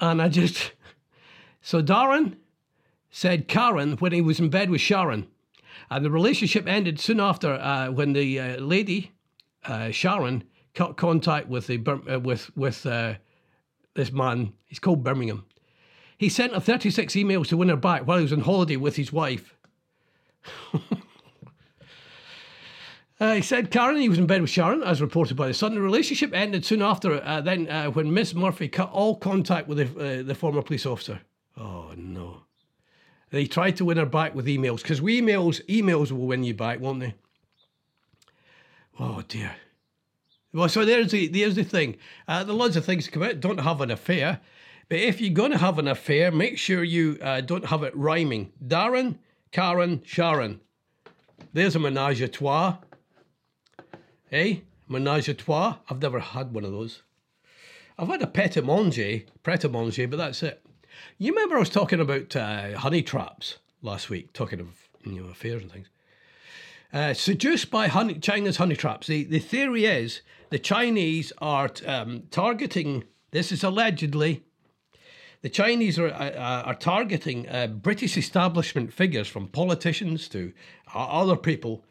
and 0.00 0.22
I 0.22 0.28
just 0.28 0.72
so 1.62 1.82
Darren 1.82 2.36
said 3.10 3.48
Karen 3.48 3.96
when 3.96 4.12
he 4.12 4.20
was 4.20 4.38
in 4.38 4.48
bed 4.48 4.70
with 4.70 4.80
Sharon, 4.80 5.26
and 5.90 6.04
the 6.04 6.10
relationship 6.10 6.68
ended 6.68 7.00
soon 7.00 7.18
after 7.18 7.54
uh, 7.54 7.90
when 7.90 8.12
the 8.12 8.38
uh, 8.38 8.56
lady 8.60 9.12
uh, 9.64 9.90
Sharon 9.90 10.44
cut 10.74 10.96
contact 10.96 11.48
with 11.48 11.66
the 11.66 11.82
uh, 12.08 12.20
with 12.20 12.56
with 12.56 12.86
uh, 12.86 13.14
this 13.94 14.12
man. 14.12 14.52
He's 14.66 14.78
called 14.78 15.02
Birmingham. 15.02 15.44
He 16.16 16.28
sent 16.28 16.52
her 16.52 16.60
36 16.60 17.14
emails 17.14 17.48
to 17.48 17.56
win 17.56 17.70
her 17.70 17.76
back 17.76 18.06
while 18.06 18.18
he 18.18 18.22
was 18.22 18.32
on 18.32 18.42
holiday 18.42 18.76
with 18.76 18.96
his 18.96 19.10
wife. 19.10 19.56
Uh, 23.20 23.34
he 23.34 23.42
said 23.42 23.70
Karen, 23.70 24.00
he 24.00 24.08
was 24.08 24.18
in 24.18 24.26
bed 24.26 24.40
with 24.40 24.48
Sharon, 24.48 24.82
as 24.82 25.02
reported 25.02 25.36
by 25.36 25.46
The 25.46 25.52
Sun. 25.52 25.74
The 25.74 25.82
relationship 25.82 26.32
ended 26.32 26.64
soon 26.64 26.80
after, 26.80 27.22
uh, 27.22 27.42
then 27.42 27.68
uh, 27.68 27.90
when 27.90 28.14
Miss 28.14 28.34
Murphy 28.34 28.66
cut 28.66 28.90
all 28.90 29.14
contact 29.14 29.68
with 29.68 29.76
the, 29.76 30.20
uh, 30.20 30.22
the 30.22 30.34
former 30.34 30.62
police 30.62 30.86
officer. 30.86 31.20
Oh, 31.54 31.92
no. 31.96 32.44
They 33.30 33.44
tried 33.44 33.76
to 33.76 33.84
win 33.84 33.98
her 33.98 34.06
back 34.06 34.34
with 34.34 34.46
emails, 34.46 34.78
because 34.80 35.02
emails, 35.02 35.62
emails 35.66 36.10
will 36.10 36.26
win 36.26 36.44
you 36.44 36.54
back, 36.54 36.80
won't 36.80 37.00
they? 37.00 37.14
Oh, 38.98 39.22
dear. 39.28 39.54
Well, 40.54 40.70
so 40.70 40.86
there's 40.86 41.12
the, 41.12 41.28
there's 41.28 41.56
the 41.56 41.62
thing. 41.62 41.98
Uh, 42.26 42.44
loads 42.48 42.76
of 42.76 42.86
things 42.86 43.04
to 43.04 43.10
come 43.10 43.22
out. 43.22 43.38
Don't 43.40 43.60
have 43.60 43.82
an 43.82 43.90
affair. 43.90 44.40
But 44.88 44.98
if 44.98 45.20
you're 45.20 45.34
going 45.34 45.52
to 45.52 45.58
have 45.58 45.78
an 45.78 45.88
affair, 45.88 46.32
make 46.32 46.58
sure 46.58 46.82
you 46.82 47.18
uh, 47.22 47.42
don't 47.42 47.66
have 47.66 47.82
it 47.82 47.94
rhyming. 47.94 48.50
Darren, 48.66 49.18
Karen, 49.52 50.02
Sharon. 50.04 50.60
There's 51.52 51.76
a 51.76 51.78
menage 51.78 52.22
a 52.22 52.28
trois. 52.28 52.78
Eh? 54.32 54.56
Menage 54.88 55.28
a 55.28 55.34
trois? 55.34 55.78
I've 55.88 56.02
never 56.02 56.20
had 56.20 56.52
one 56.52 56.64
of 56.64 56.72
those. 56.72 57.02
I've 57.98 58.08
had 58.08 58.22
a 58.22 58.26
pet 58.26 58.56
a 58.56 58.62
manger, 58.62 59.20
pret 59.42 59.64
a 59.64 59.68
manger, 59.68 60.08
but 60.08 60.16
that's 60.16 60.42
it. 60.42 60.64
You 61.18 61.32
remember 61.32 61.56
I 61.56 61.60
was 61.60 61.70
talking 61.70 62.00
about 62.00 62.34
uh, 62.34 62.78
honey 62.78 63.02
traps 63.02 63.58
last 63.82 64.10
week, 64.10 64.32
talking 64.32 64.60
of 64.60 64.88
you 65.04 65.20
know 65.20 65.28
affairs 65.28 65.62
and 65.62 65.70
things. 65.70 65.88
Uh, 66.92 67.14
seduced 67.14 67.70
by 67.70 67.88
honey, 67.88 68.14
China's 68.14 68.56
honey 68.56 68.74
traps. 68.74 69.06
The, 69.06 69.24
the 69.24 69.38
theory 69.38 69.84
is 69.84 70.22
the 70.50 70.58
Chinese 70.58 71.32
are 71.38 71.70
um, 71.86 72.24
targeting, 72.30 73.04
this 73.30 73.52
is 73.52 73.62
allegedly, 73.62 74.42
the 75.42 75.48
Chinese 75.48 75.98
are, 75.98 76.08
uh, 76.08 76.62
are 76.64 76.74
targeting 76.74 77.48
uh, 77.48 77.68
British 77.68 78.16
establishment 78.16 78.92
figures 78.92 79.28
from 79.28 79.46
politicians 79.46 80.28
to 80.28 80.52
uh, 80.94 81.06
other 81.06 81.36
people 81.36 81.84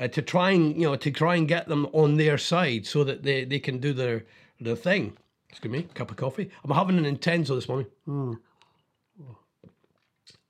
uh, 0.00 0.08
to 0.08 0.22
try 0.22 0.50
and 0.50 0.74
you 0.74 0.88
know 0.88 0.96
to 0.96 1.10
try 1.10 1.36
and 1.36 1.46
get 1.46 1.68
them 1.68 1.86
on 1.92 2.16
their 2.16 2.38
side 2.38 2.86
so 2.86 3.04
that 3.04 3.22
they, 3.22 3.44
they 3.44 3.60
can 3.60 3.78
do 3.78 3.92
their 3.92 4.24
their 4.60 4.76
thing. 4.76 5.16
Excuse 5.50 5.72
me, 5.72 5.82
cup 5.94 6.10
of 6.10 6.16
coffee. 6.16 6.50
I'm 6.64 6.70
having 6.70 6.98
an 6.98 7.16
intenso 7.16 7.54
this 7.56 7.68
morning. 7.68 7.86
Mm. 8.08 8.38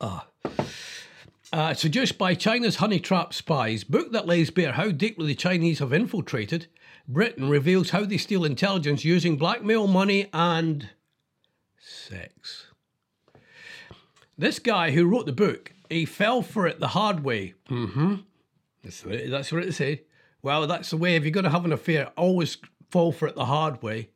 Ah. 0.01 0.27
Uh, 1.53 1.75
seduced 1.75 2.17
by 2.17 2.35
China's 2.35 2.77
honey 2.77 3.01
trap 3.01 3.35
spies, 3.35 3.83
book 3.83 4.13
that 4.13 4.27
lays 4.27 4.51
bare 4.51 4.73
how 4.73 4.93
deeply 4.93 5.27
the 5.27 5.35
Chinese 5.35 5.81
have 5.81 5.93
infiltrated 5.93 6.69
Britain 7.09 7.49
reveals 7.49 7.91
how 7.91 8.05
they 8.05 8.17
steal 8.17 8.45
intelligence 8.45 9.05
using 9.05 9.37
blackmail, 9.37 9.89
money, 9.89 10.29
and 10.33 10.91
sex. 11.79 12.67
This 14.39 14.61
guy 14.61 14.93
who 14.93 15.07
wrote 15.07 15.27
the 15.27 15.33
book, 15.33 15.73
he 15.89 16.05
fell 16.05 16.41
for 16.41 16.67
it 16.69 16.79
the 16.79 16.89
hard 16.89 17.25
way. 17.25 17.55
Mm-hmm. 17.69 18.17
That's 18.83 19.05
what 19.05 19.15
it, 19.15 19.31
that's 19.31 19.53
what 19.53 19.65
it 19.65 19.73
said. 19.75 20.01
Well, 20.43 20.67
that's 20.67 20.91
the 20.91 20.97
way. 20.97 21.17
If 21.17 21.25
you're 21.25 21.33
going 21.33 21.45
to 21.45 21.51
have 21.51 21.65
an 21.65 21.73
affair, 21.73 22.13
always 22.17 22.57
fall 22.91 23.13
for 23.13 23.29
it 23.29 23.35
the 23.35 23.45
hard 23.45 23.83
way. 23.83 24.11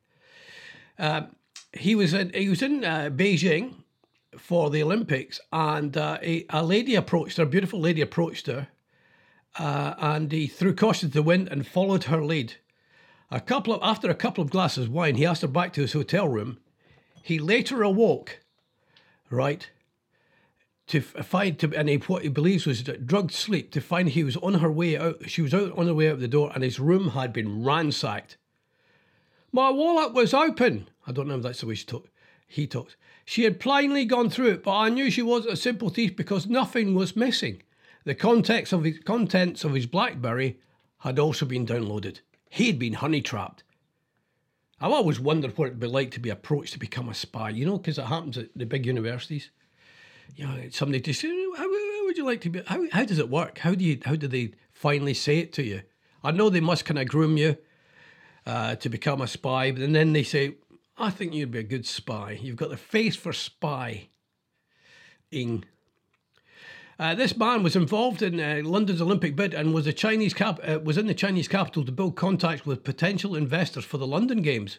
Um, 0.99 1.37
he 1.73 1.94
was 1.94 2.14
in 2.14 2.33
he 2.33 2.49
was 2.49 2.62
in 2.62 2.85
uh, 2.85 3.11
Beijing 3.12 3.75
for 4.38 4.71
the 4.71 4.83
Olympics, 4.83 5.40
and 5.52 5.97
uh, 5.97 6.18
a, 6.23 6.47
a 6.50 6.62
lady 6.62 6.94
approached 6.94 7.37
her, 7.37 7.44
a 7.44 7.47
beautiful 7.47 7.80
lady 7.80 8.00
approached 8.00 8.47
her, 8.47 8.68
uh, 9.59 9.94
and 9.99 10.33
he 10.33 10.47
threw 10.47 10.75
caution 10.75 11.09
to 11.11 11.14
the 11.14 11.23
wind 11.23 11.49
and 11.49 11.66
followed 11.66 12.04
her 12.04 12.25
lead. 12.25 12.54
A 13.30 13.40
couple 13.40 13.75
of 13.75 13.80
after 13.83 14.11
a 14.11 14.14
couple 14.14 14.42
of 14.42 14.50
glasses 14.50 14.87
of 14.87 14.92
wine, 14.92 15.16
he 15.16 15.26
asked 15.26 15.42
her 15.42 15.49
back 15.49 15.73
to 15.75 15.83
his 15.83 15.92
hotel 15.92 16.28
room. 16.28 16.59
He 17.23 17.38
later 17.38 17.83
awoke, 17.83 18.40
right, 19.30 19.68
to 20.86 21.00
find 21.00 21.58
to 21.58 21.74
and 21.74 21.88
he, 21.88 21.96
what 21.96 22.22
he 22.22 22.28
believes 22.28 22.66
was 22.66 22.82
drugged 22.82 23.32
sleep 23.32 23.70
to 23.72 23.80
find 23.80 24.08
he 24.08 24.24
was 24.24 24.36
on 24.38 24.54
her 24.54 24.70
way 24.70 24.98
out. 24.98 25.28
She 25.28 25.42
was 25.42 25.54
out 25.54 25.76
on 25.78 25.86
her 25.86 25.94
way 25.94 26.10
out 26.10 26.20
the 26.20 26.28
door, 26.28 26.50
and 26.54 26.62
his 26.62 26.78
room 26.78 27.10
had 27.10 27.32
been 27.32 27.64
ransacked. 27.64 28.36
My 29.50 29.70
wallet 29.70 30.12
was 30.12 30.34
open. 30.34 30.88
I 31.06 31.12
don't 31.12 31.28
know 31.28 31.36
if 31.36 31.42
that's 31.42 31.60
the 31.60 31.66
way 31.66 31.74
she 31.74 31.86
talked. 31.86 32.10
He 32.46 32.66
talks. 32.66 32.96
She 33.24 33.44
had 33.44 33.60
plainly 33.60 34.04
gone 34.04 34.28
through 34.28 34.48
it, 34.48 34.62
but 34.62 34.76
I 34.76 34.90
knew 34.90 35.10
she 35.10 35.22
wasn't 35.22 35.54
a 35.54 35.56
simple 35.56 35.88
thief 35.88 36.14
because 36.14 36.46
nothing 36.46 36.94
was 36.94 37.16
missing. 37.16 37.62
The 38.04 38.14
context 38.14 38.72
of 38.72 38.84
his 38.84 38.98
contents 38.98 39.64
of 39.64 39.72
his 39.72 39.86
BlackBerry 39.86 40.58
had 40.98 41.18
also 41.18 41.46
been 41.46 41.66
downloaded. 41.66 42.20
He'd 42.50 42.78
been 42.78 42.94
honey 42.94 43.22
trapped. 43.22 43.64
I've 44.80 44.92
always 44.92 45.18
wondered 45.18 45.56
what 45.56 45.68
it'd 45.68 45.80
be 45.80 45.86
like 45.86 46.10
to 46.12 46.20
be 46.20 46.30
approached 46.30 46.74
to 46.74 46.78
become 46.78 47.08
a 47.08 47.14
spy, 47.14 47.48
you 47.50 47.64
know, 47.64 47.78
because 47.78 47.98
it 47.98 48.04
happens 48.04 48.36
at 48.36 48.48
the 48.54 48.66
big 48.66 48.84
universities. 48.84 49.50
You 50.36 50.46
know, 50.46 50.68
somebody 50.70 51.00
just 51.00 51.20
say, 51.20 51.28
how, 51.28 51.62
how 51.62 52.04
would 52.04 52.16
you 52.16 52.24
like 52.24 52.40
to 52.42 52.50
be? 52.50 52.62
How, 52.66 52.84
how 52.90 53.04
does 53.04 53.18
it 53.18 53.28
work? 53.28 53.58
How 53.58 53.74
do 53.74 53.84
you? 53.84 53.98
How 54.04 54.16
do 54.16 54.26
they 54.26 54.52
finally 54.72 55.14
say 55.14 55.38
it 55.38 55.52
to 55.54 55.62
you? 55.62 55.82
I 56.22 56.30
know 56.30 56.50
they 56.50 56.60
must 56.60 56.84
kind 56.84 56.98
of 56.98 57.08
groom 57.08 57.36
you 57.36 57.56
uh, 58.46 58.76
to 58.76 58.88
become 58.88 59.20
a 59.20 59.28
spy, 59.28 59.70
but 59.70 59.92
then 59.92 60.12
they 60.12 60.22
say, 60.22 60.56
I 60.96 61.10
think 61.10 61.34
you'd 61.34 61.50
be 61.50 61.58
a 61.58 61.64
good 61.64 61.86
spy. 61.86 62.38
You've 62.40 62.56
got 62.56 62.70
the 62.70 62.76
face 62.76 63.16
for 63.16 63.32
spy. 63.32 64.08
Uh, 66.98 67.14
this 67.14 67.36
man 67.36 67.62
was 67.62 67.74
involved 67.74 68.22
in 68.22 68.38
uh, 68.38 68.60
London's 68.64 69.00
Olympic 69.00 69.34
bid 69.34 69.52
and 69.52 69.74
was 69.74 69.86
a 69.86 69.92
Chinese 69.92 70.32
cap- 70.32 70.60
uh, 70.62 70.78
was 70.78 70.96
in 70.96 71.08
the 71.08 71.14
Chinese 71.14 71.48
capital 71.48 71.84
to 71.84 71.90
build 71.90 72.14
contacts 72.14 72.64
with 72.64 72.84
potential 72.84 73.34
investors 73.34 73.84
for 73.84 73.98
the 73.98 74.06
London 74.06 74.42
Games. 74.42 74.78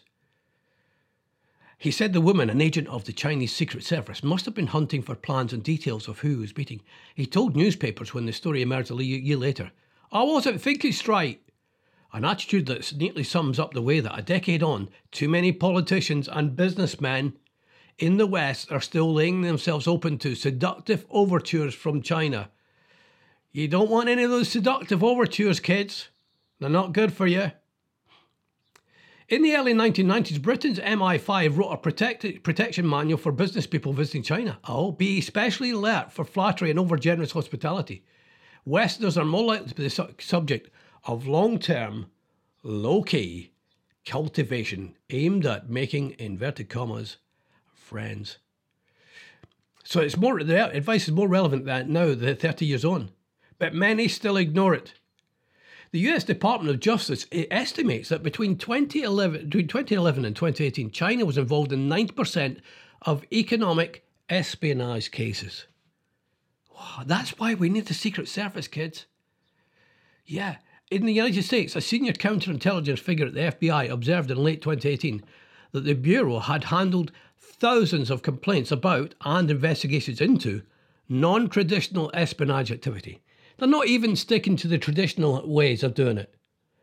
He 1.78 1.90
said 1.90 2.12
the 2.12 2.22
woman, 2.22 2.48
an 2.48 2.62
agent 2.62 2.88
of 2.88 3.04
the 3.04 3.12
Chinese 3.12 3.54
Secret 3.54 3.84
Service, 3.84 4.24
must 4.24 4.46
have 4.46 4.54
been 4.54 4.68
hunting 4.68 5.02
for 5.02 5.14
plans 5.14 5.52
and 5.52 5.62
details 5.62 6.08
of 6.08 6.20
who 6.20 6.38
was 6.38 6.52
beating. 6.52 6.80
He 7.14 7.26
told 7.26 7.54
newspapers 7.54 8.14
when 8.14 8.24
the 8.24 8.32
story 8.32 8.62
emerged 8.62 8.90
a 8.90 9.04
year 9.04 9.36
later, 9.36 9.72
I 10.10 10.22
wasn't 10.22 10.60
thinking 10.60 10.92
straight. 10.92 11.42
An 12.12 12.24
attitude 12.24 12.66
that 12.66 12.94
neatly 12.96 13.24
sums 13.24 13.58
up 13.58 13.74
the 13.74 13.82
way 13.82 14.00
that 14.00 14.18
a 14.18 14.22
decade 14.22 14.62
on, 14.62 14.88
too 15.10 15.28
many 15.28 15.52
politicians 15.52 16.28
and 16.28 16.56
businessmen 16.56 17.36
in 17.98 18.16
the 18.16 18.26
West 18.26 18.72
are 18.72 18.80
still 18.80 19.12
laying 19.12 19.42
themselves 19.42 19.86
open 19.86 20.16
to 20.18 20.34
seductive 20.34 21.04
overtures 21.10 21.74
from 21.74 22.00
China. 22.00 22.50
You 23.52 23.68
don't 23.68 23.90
want 23.90 24.08
any 24.08 24.22
of 24.22 24.30
those 24.30 24.48
seductive 24.48 25.04
overtures, 25.04 25.60
kids. 25.60 26.08
They're 26.58 26.70
not 26.70 26.94
good 26.94 27.12
for 27.12 27.26
you. 27.26 27.52
In 29.28 29.42
the 29.42 29.56
early 29.56 29.74
1990s, 29.74 30.40
Britain's 30.40 30.78
MI5 30.78 31.56
wrote 31.56 31.72
a 31.72 31.76
protect- 31.76 32.44
protection 32.44 32.88
manual 32.88 33.18
for 33.18 33.32
business 33.32 33.66
people 33.66 33.92
visiting 33.92 34.22
China. 34.22 34.58
Oh, 34.68 34.92
be 34.92 35.18
especially 35.18 35.72
alert 35.72 36.12
for 36.12 36.24
flattery 36.24 36.70
and 36.70 36.78
overgenerous 36.78 37.32
hospitality. 37.32 38.04
Westerners 38.64 39.18
are 39.18 39.24
more 39.24 39.42
likely 39.42 39.68
to 39.68 39.74
be 39.74 39.82
the 39.82 39.90
su- 39.90 40.14
subject 40.20 40.70
of 41.04 41.26
long 41.26 41.58
term, 41.58 42.06
low 42.62 43.02
key 43.02 43.50
cultivation 44.04 44.94
aimed 45.10 45.44
at 45.44 45.68
making, 45.68 46.14
inverted 46.20 46.68
commas, 46.68 47.16
friends. 47.74 48.38
So 49.82 50.00
it's 50.00 50.16
more 50.16 50.42
the 50.44 50.70
advice 50.72 51.08
is 51.08 51.14
more 51.14 51.28
relevant 51.28 51.64
than 51.64 51.92
now, 51.92 52.14
the 52.14 52.36
30 52.36 52.64
years 52.64 52.84
on. 52.84 53.10
But 53.58 53.74
many 53.74 54.06
still 54.06 54.36
ignore 54.36 54.74
it. 54.74 54.94
The 55.92 56.00
US 56.10 56.24
Department 56.24 56.74
of 56.74 56.80
Justice 56.80 57.26
estimates 57.32 58.08
that 58.08 58.22
between 58.22 58.58
2011, 58.58 59.44
between 59.44 59.68
2011 59.68 60.24
and 60.24 60.34
2018, 60.34 60.90
China 60.90 61.24
was 61.24 61.38
involved 61.38 61.72
in 61.72 61.88
90% 61.88 62.60
of 63.02 63.24
economic 63.32 64.04
espionage 64.28 65.10
cases. 65.10 65.66
Wow, 66.74 67.04
that's 67.06 67.38
why 67.38 67.54
we 67.54 67.68
need 67.68 67.86
the 67.86 67.94
Secret 67.94 68.28
Service, 68.28 68.68
kids. 68.68 69.06
Yeah. 70.26 70.56
In 70.90 71.06
the 71.06 71.12
United 71.12 71.42
States, 71.42 71.74
a 71.74 71.80
senior 71.80 72.12
counterintelligence 72.12 72.98
figure 72.98 73.26
at 73.26 73.34
the 73.34 73.40
FBI 73.52 73.90
observed 73.90 74.30
in 74.30 74.38
late 74.38 74.62
2018 74.62 75.24
that 75.72 75.84
the 75.84 75.94
Bureau 75.94 76.38
had 76.40 76.64
handled 76.64 77.12
thousands 77.38 78.10
of 78.10 78.22
complaints 78.22 78.70
about 78.70 79.14
and 79.22 79.50
investigations 79.50 80.20
into 80.20 80.62
non 81.08 81.48
traditional 81.48 82.10
espionage 82.12 82.70
activity. 82.70 83.20
They're 83.58 83.68
not 83.68 83.86
even 83.86 84.16
sticking 84.16 84.56
to 84.56 84.68
the 84.68 84.78
traditional 84.78 85.46
ways 85.48 85.82
of 85.82 85.94
doing 85.94 86.18
it. 86.18 86.34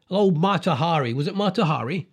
Old 0.09 0.37
Mata 0.37 0.75
Hari, 0.75 1.13
was 1.13 1.27
it 1.27 1.35
Mata 1.35 1.65
Hari? 1.65 2.09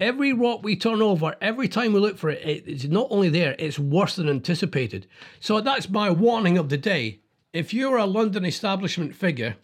Every 0.00 0.32
rock 0.32 0.62
we 0.62 0.76
turn 0.76 1.02
over, 1.02 1.34
every 1.40 1.66
time 1.66 1.92
we 1.92 1.98
look 1.98 2.18
for 2.18 2.30
it, 2.30 2.40
it's 2.44 2.84
not 2.84 3.08
only 3.10 3.28
there, 3.28 3.56
it's 3.58 3.80
worse 3.80 4.14
than 4.14 4.28
anticipated. 4.28 5.08
So 5.40 5.60
that's 5.60 5.88
my 5.88 6.08
warning 6.10 6.56
of 6.56 6.68
the 6.68 6.76
day. 6.78 7.20
If 7.52 7.74
you're 7.74 7.96
a 7.96 8.06
London 8.06 8.44
establishment 8.44 9.14
figure 9.14 9.56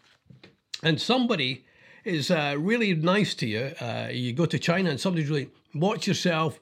and 0.83 1.00
somebody 1.00 1.64
is 2.04 2.33
uh, 2.33 2.56
really 2.59 2.94
nice 2.94 3.35
to 3.37 3.47
you, 3.47 3.73
uh, 3.80 4.09
you 4.11 4.33
go 4.33 4.47
to 4.47 4.59
China 4.59 4.90
and 4.90 5.00
somebody's 5.00 5.30
really, 5.30 5.50
watch 5.73 6.09
yourself, 6.09 6.59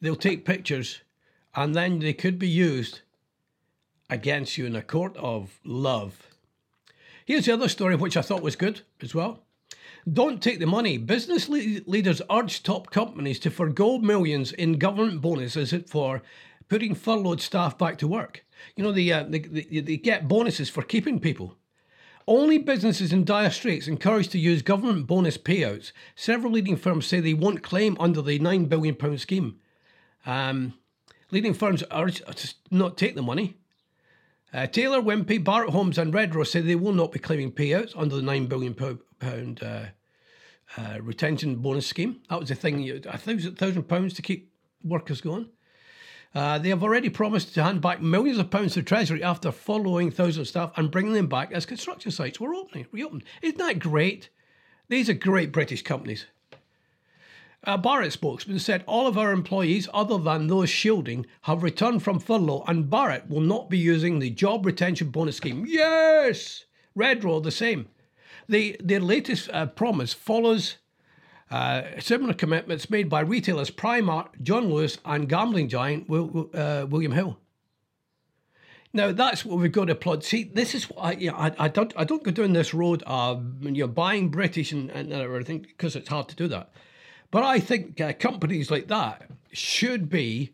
they'll 0.00 0.16
take 0.16 0.44
pictures, 0.44 1.00
and 1.54 1.74
then 1.74 2.00
they 2.00 2.12
could 2.12 2.38
be 2.38 2.48
used 2.48 3.02
against 4.10 4.58
you 4.58 4.66
in 4.66 4.76
a 4.76 4.82
court 4.82 5.16
of 5.16 5.58
love. 5.64 6.28
Here's 7.24 7.46
the 7.46 7.54
other 7.54 7.68
story, 7.68 7.96
which 7.96 8.16
I 8.16 8.22
thought 8.22 8.42
was 8.42 8.56
good 8.56 8.82
as 9.00 9.14
well. 9.14 9.44
Don't 10.10 10.42
take 10.42 10.58
the 10.58 10.66
money. 10.66 10.98
Business 10.98 11.48
le- 11.48 11.80
leaders 11.86 12.20
urge 12.30 12.62
top 12.62 12.90
companies 12.90 13.38
to 13.40 13.50
forego 13.50 13.98
millions 13.98 14.52
in 14.52 14.74
government 14.74 15.22
bonuses 15.22 15.74
for 15.88 16.22
putting 16.68 16.94
furloughed 16.94 17.40
staff 17.40 17.78
back 17.78 17.96
to 17.98 18.08
work. 18.08 18.44
You 18.76 18.84
know, 18.84 18.92
they, 18.92 19.10
uh, 19.10 19.24
they, 19.24 19.38
they, 19.38 19.80
they 19.80 19.96
get 19.96 20.28
bonuses 20.28 20.68
for 20.68 20.82
keeping 20.82 21.20
people. 21.20 21.56
Only 22.26 22.58
businesses 22.58 23.12
in 23.12 23.24
dire 23.24 23.50
straits 23.50 23.86
encouraged 23.86 24.32
to 24.32 24.38
use 24.38 24.62
government 24.62 25.06
bonus 25.06 25.36
payouts. 25.36 25.92
Several 26.14 26.52
leading 26.52 26.76
firms 26.76 27.06
say 27.06 27.20
they 27.20 27.34
won't 27.34 27.62
claim 27.62 27.96
under 28.00 28.22
the 28.22 28.38
£9 28.38 28.68
billion 28.68 29.18
scheme. 29.18 29.56
Um, 30.24 30.74
leading 31.30 31.52
firms 31.52 31.84
urge 31.90 32.22
to 32.22 32.54
not 32.70 32.96
take 32.96 33.14
the 33.14 33.22
money. 33.22 33.58
Uh, 34.54 34.68
Taylor 34.68 35.02
Wimpey, 35.02 35.42
Barratt 35.42 35.70
Homes, 35.70 35.98
and 35.98 36.14
Redrow 36.14 36.46
say 36.46 36.60
they 36.60 36.76
will 36.76 36.92
not 36.92 37.10
be 37.10 37.18
claiming 37.18 37.50
payouts 37.50 37.92
under 37.96 38.14
the 38.14 38.22
nine 38.22 38.46
billion 38.46 38.72
pound 39.18 39.60
uh, 39.60 39.86
uh, 40.76 40.98
retention 41.02 41.56
bonus 41.56 41.88
scheme. 41.88 42.20
That 42.30 42.38
was 42.38 42.50
the 42.50 42.54
thing, 42.54 42.88
a 42.88 43.18
thousand 43.18 43.58
thousand 43.58 43.82
pounds 43.88 44.14
to 44.14 44.22
keep 44.22 44.52
workers 44.84 45.20
going. 45.20 45.48
Uh, 46.36 46.58
they 46.58 46.68
have 46.68 46.84
already 46.84 47.08
promised 47.08 47.52
to 47.54 47.64
hand 47.64 47.80
back 47.80 48.00
millions 48.00 48.38
of 48.38 48.50
pounds 48.50 48.74
to 48.74 48.82
Treasury 48.84 49.24
after 49.24 49.50
following 49.50 50.12
thousands 50.12 50.38
of 50.38 50.48
staff 50.48 50.72
and 50.76 50.90
bringing 50.90 51.14
them 51.14 51.26
back 51.26 51.50
as 51.50 51.66
construction 51.66 52.12
sites 52.12 52.38
were 52.38 52.54
opening, 52.54 52.86
reopened. 52.92 53.24
Isn't 53.42 53.58
that 53.58 53.80
great? 53.80 54.28
These 54.88 55.10
are 55.10 55.14
great 55.14 55.50
British 55.50 55.82
companies. 55.82 56.26
A 57.66 57.78
Barratt 57.78 58.12
spokesman 58.12 58.58
said 58.58 58.84
all 58.86 59.06
of 59.06 59.16
our 59.16 59.32
employees, 59.32 59.88
other 59.94 60.18
than 60.18 60.46
those 60.46 60.68
shielding, 60.68 61.24
have 61.42 61.62
returned 61.62 62.02
from 62.02 62.20
furlough 62.20 62.64
and 62.66 62.90
Barratt 62.90 63.28
will 63.28 63.40
not 63.40 63.70
be 63.70 63.78
using 63.78 64.18
the 64.18 64.30
job 64.30 64.66
retention 64.66 65.08
bonus 65.08 65.36
scheme. 65.36 65.64
Yes! 65.66 66.64
Redrow, 66.96 67.42
the 67.42 67.50
same. 67.50 67.88
The, 68.48 68.76
their 68.82 69.00
latest 69.00 69.48
uh, 69.50 69.66
promise 69.66 70.12
follows 70.12 70.76
uh, 71.50 71.82
similar 71.98 72.34
commitments 72.34 72.90
made 72.90 73.08
by 73.08 73.20
retailers 73.20 73.70
Primark, 73.70 74.40
John 74.42 74.68
Lewis, 74.68 74.98
and 75.04 75.28
gambling 75.28 75.68
giant 75.68 76.10
uh, 76.10 76.86
William 76.88 77.12
Hill. 77.12 77.38
Now 78.92 79.10
that's 79.10 79.44
what 79.44 79.58
we've 79.58 79.72
got 79.72 79.86
to 79.86 79.92
applaud. 79.92 80.22
See, 80.22 80.44
this 80.44 80.74
is 80.74 80.88
what 80.88 81.00
I, 81.00 81.12
you 81.12 81.30
know, 81.30 81.36
I, 81.36 81.52
I 81.58 81.68
don't 81.68 81.92
I 81.96 82.04
don't 82.04 82.22
go 82.22 82.30
down 82.30 82.52
this 82.52 82.72
road 82.72 83.02
of 83.06 83.44
you 83.62 83.72
know 83.72 83.88
buying 83.88 84.28
British 84.28 84.70
and, 84.70 84.88
and 84.90 85.12
everything 85.12 85.62
because 85.62 85.96
it's 85.96 86.08
hard 86.08 86.28
to 86.28 86.36
do 86.36 86.46
that. 86.48 86.70
But 87.34 87.42
I 87.42 87.58
think 87.58 88.00
uh, 88.00 88.12
companies 88.12 88.70
like 88.70 88.86
that 88.86 89.28
should 89.50 90.08
be 90.08 90.52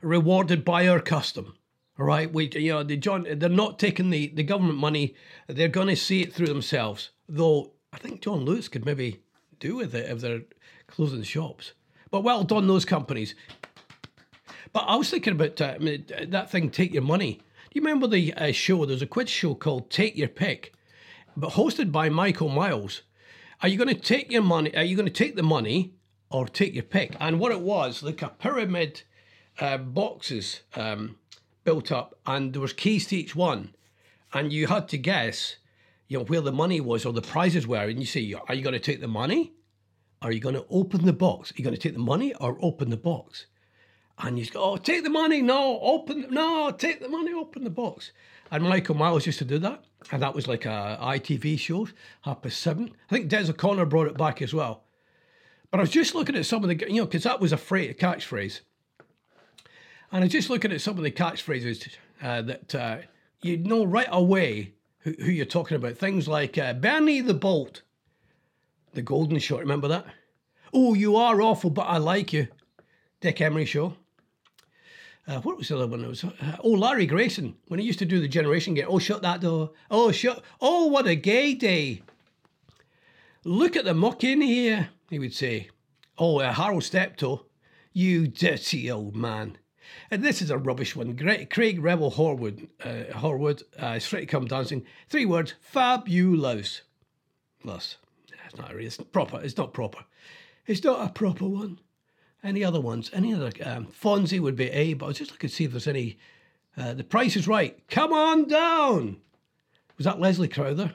rewarded 0.00 0.64
by 0.64 0.88
our 0.88 0.98
custom. 0.98 1.58
right? 1.98 2.32
we 2.32 2.48
you 2.54 2.72
know 2.72 2.82
they 2.82 2.96
John 2.96 3.26
they're 3.28 3.50
not 3.50 3.78
taking 3.78 4.08
the, 4.08 4.28
the 4.28 4.44
government 4.44 4.78
money; 4.78 5.14
they're 5.48 5.68
going 5.68 5.88
to 5.88 5.94
see 5.94 6.22
it 6.22 6.32
through 6.32 6.46
themselves. 6.46 7.10
Though 7.28 7.72
I 7.92 7.98
think 7.98 8.22
John 8.22 8.46
Lewis 8.46 8.66
could 8.66 8.86
maybe 8.86 9.20
do 9.60 9.76
with 9.76 9.94
it 9.94 10.10
if 10.10 10.22
they're 10.22 10.40
closing 10.86 11.22
shops. 11.22 11.72
But 12.10 12.24
well 12.24 12.44
done, 12.44 12.66
those 12.66 12.86
companies. 12.86 13.34
But 14.72 14.84
I 14.88 14.96
was 14.96 15.10
thinking 15.10 15.34
about 15.34 15.60
uh, 15.60 15.76
that 16.28 16.50
thing, 16.50 16.70
Take 16.70 16.94
Your 16.94 17.02
Money. 17.02 17.34
Do 17.34 17.42
you 17.74 17.82
remember 17.82 18.06
the 18.06 18.32
uh, 18.32 18.52
show? 18.52 18.86
There's 18.86 19.02
a 19.02 19.06
quiz 19.06 19.28
show 19.28 19.54
called 19.54 19.90
Take 19.90 20.16
Your 20.16 20.28
Pick, 20.28 20.72
but 21.36 21.50
hosted 21.50 21.92
by 21.92 22.08
Michael 22.08 22.48
Miles. 22.48 23.02
Are 23.62 23.68
you 23.68 23.78
going 23.78 23.94
to 23.94 24.00
take 24.00 24.30
your 24.30 24.42
money? 24.42 24.76
Are 24.76 24.82
you 24.82 24.96
going 24.96 25.06
to 25.06 25.12
take 25.12 25.36
the 25.36 25.42
money, 25.42 25.94
or 26.32 26.46
take 26.46 26.74
your 26.74 26.82
pick. 26.82 27.14
And 27.20 27.38
what 27.38 27.52
it 27.52 27.60
was, 27.60 28.02
like 28.02 28.22
a 28.22 28.28
pyramid 28.28 29.02
uh, 29.60 29.78
boxes 29.78 30.62
um, 30.74 31.16
built 31.64 31.92
up, 31.92 32.18
and 32.26 32.52
there 32.52 32.60
was 32.60 32.72
keys 32.72 33.06
to 33.08 33.16
each 33.16 33.36
one, 33.36 33.74
and 34.32 34.52
you 34.52 34.66
had 34.66 34.88
to 34.88 34.98
guess, 34.98 35.56
you 36.08 36.18
know, 36.18 36.24
where 36.24 36.40
the 36.40 36.52
money 36.52 36.80
was 36.80 37.04
or 37.04 37.12
the 37.12 37.22
prizes 37.22 37.66
were, 37.66 37.84
and 37.84 38.00
you 38.00 38.06
say, 38.06 38.34
are 38.48 38.54
you 38.54 38.62
going 38.62 38.72
to 38.72 38.80
take 38.80 39.00
the 39.00 39.08
money? 39.08 39.52
Are 40.22 40.32
you 40.32 40.40
going 40.40 40.54
to 40.54 40.66
open 40.70 41.04
the 41.04 41.12
box? 41.12 41.50
Are 41.50 41.54
you 41.56 41.64
going 41.64 41.76
to 41.76 41.80
take 41.80 41.94
the 41.94 41.98
money 41.98 42.32
or 42.34 42.56
open 42.62 42.90
the 42.90 42.96
box? 42.96 43.46
And 44.18 44.38
you 44.38 44.46
go, 44.46 44.62
oh, 44.62 44.76
take 44.76 45.02
the 45.02 45.10
money. 45.10 45.42
No, 45.42 45.80
open. 45.80 46.26
No, 46.30 46.70
take 46.70 47.00
the 47.00 47.08
money. 47.08 47.32
Open 47.32 47.64
the 47.64 47.70
box. 47.70 48.12
And 48.52 48.64
Michael 48.64 48.96
Miles 48.96 49.24
used 49.24 49.38
to 49.38 49.46
do 49.46 49.58
that, 49.60 49.82
and 50.10 50.20
that 50.20 50.34
was 50.34 50.46
like 50.46 50.66
a 50.66 50.98
ITV 51.00 51.58
show, 51.58 51.88
half 52.20 52.42
past 52.42 52.60
seven. 52.60 52.90
I 53.10 53.14
think 53.14 53.28
Des 53.28 53.48
O'Connor 53.48 53.86
brought 53.86 54.08
it 54.08 54.18
back 54.18 54.42
as 54.42 54.52
well. 54.52 54.84
But 55.70 55.80
I 55.80 55.84
was 55.84 55.90
just 55.90 56.14
looking 56.14 56.36
at 56.36 56.44
some 56.44 56.62
of 56.62 56.68
the, 56.68 56.76
you 56.86 57.00
know, 57.00 57.06
because 57.06 57.22
that 57.22 57.40
was 57.40 57.52
a 57.52 57.56
phrase, 57.56 57.96
catchphrase. 57.98 58.60
And 60.12 60.20
I 60.22 60.24
was 60.24 60.32
just 60.32 60.50
looking 60.50 60.70
at 60.70 60.82
some 60.82 60.98
of 60.98 61.02
the 61.02 61.10
catchphrases 61.10 61.96
uh, 62.20 62.42
that 62.42 62.74
uh, 62.74 62.98
you 63.40 63.56
know 63.56 63.86
right 63.86 64.08
away 64.10 64.74
who, 64.98 65.12
who, 65.12 65.30
you're 65.30 65.46
talking 65.46 65.78
about. 65.78 65.96
Things 65.96 66.28
like 66.28 66.58
uh, 66.58 66.74
Bernie 66.74 67.22
the 67.22 67.32
Bolt, 67.32 67.80
the 68.92 69.00
Golden 69.00 69.38
Shot. 69.38 69.60
Remember 69.60 69.88
that? 69.88 70.04
Oh, 70.74 70.92
you 70.92 71.16
are 71.16 71.40
awful, 71.40 71.70
but 71.70 71.86
I 71.86 71.96
like 71.96 72.34
you. 72.34 72.48
Dick 73.22 73.40
Emery 73.40 73.64
Show. 73.64 73.96
Uh, 75.26 75.40
what 75.40 75.56
was 75.56 75.68
the 75.68 75.76
other 75.76 75.86
one? 75.86 76.04
It 76.04 76.08
was 76.08 76.24
uh, 76.24 76.30
oh 76.64 76.70
Larry 76.70 77.06
Grayson 77.06 77.54
when 77.68 77.78
he 77.78 77.86
used 77.86 78.00
to 78.00 78.04
do 78.04 78.20
the 78.20 78.28
Generation 78.28 78.74
Game. 78.74 78.86
Oh, 78.88 78.98
shut 78.98 79.22
that 79.22 79.40
door. 79.40 79.70
Oh, 79.90 80.10
shut. 80.10 80.42
Oh, 80.60 80.86
what 80.86 81.06
a 81.06 81.14
gay 81.14 81.54
day. 81.54 82.02
Look 83.44 83.76
at 83.76 83.84
the 83.84 83.94
muck 83.94 84.24
in 84.24 84.40
here 84.40 84.90
he 85.12 85.18
would 85.18 85.34
say. 85.34 85.68
Oh, 86.16 86.40
uh, 86.40 86.52
Harold 86.52 86.84
Steptoe, 86.84 87.44
you 87.92 88.26
dirty 88.26 88.90
old 88.90 89.14
man. 89.14 89.58
And 90.10 90.22
this 90.22 90.40
is 90.40 90.50
a 90.50 90.56
rubbish 90.56 90.96
one. 90.96 91.14
Great, 91.16 91.50
Craig 91.50 91.82
Revel 91.82 92.12
Horwood, 92.12 92.68
uh, 92.82 93.12
Horwood, 93.12 93.62
uh, 93.78 93.98
straight 93.98 94.28
come 94.28 94.46
dancing. 94.46 94.86
Three 95.10 95.26
words: 95.26 95.52
fabulous. 95.60 96.80
Plus, 97.60 97.98
it's 98.46 98.56
not 98.56 98.72
a 98.72 98.74
real 98.74 98.86
it's 98.86 98.96
proper. 98.96 99.40
It's 99.42 99.58
not 99.58 99.74
proper. 99.74 100.04
It's 100.66 100.82
not 100.82 101.06
a 101.06 101.12
proper 101.12 101.46
one. 101.46 101.78
Any 102.42 102.64
other 102.64 102.80
ones? 102.80 103.10
Any 103.12 103.34
other? 103.34 103.52
Um, 103.64 103.86
Fonzie 103.86 104.40
would 104.40 104.56
be 104.56 104.70
A, 104.70 104.94
but 104.94 105.06
I 105.06 105.08
was 105.08 105.18
just 105.18 105.30
looking 105.30 105.50
to 105.50 105.54
see 105.54 105.64
if 105.64 105.70
there's 105.70 105.86
any. 105.86 106.18
Uh, 106.76 106.94
the 106.94 107.04
price 107.04 107.36
is 107.36 107.46
right. 107.46 107.78
Come 107.88 108.12
on 108.12 108.48
down. 108.48 109.18
Was 109.96 110.06
that 110.06 110.20
Leslie 110.20 110.48
Crowther? 110.48 110.92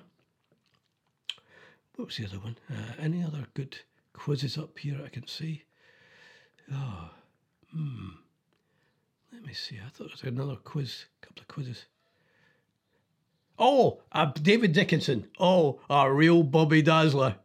What 1.96 2.08
was 2.08 2.18
the 2.18 2.26
other 2.26 2.40
one? 2.40 2.58
Uh, 2.70 2.94
any 3.00 3.24
other 3.24 3.46
good? 3.54 3.78
quizzes 4.18 4.58
up 4.58 4.78
here 4.80 5.00
I 5.06 5.10
can 5.10 5.28
see. 5.28 5.64
Oh, 6.74 7.10
hmm. 7.72 8.10
Let 9.32 9.46
me 9.46 9.54
see. 9.54 9.78
I 9.78 9.90
thought 9.90 10.10
there 10.10 10.10
was 10.12 10.24
another 10.24 10.56
quiz, 10.56 11.06
a 11.22 11.26
couple 11.26 11.42
of 11.42 11.48
quizzes. 11.48 11.86
Oh, 13.60 14.02
uh, 14.12 14.26
David 14.26 14.74
Dickinson. 14.74 15.28
Oh, 15.40 15.80
a 15.90 16.12
real 16.12 16.44
Bobby 16.44 16.82
Dazzler. 16.82 17.36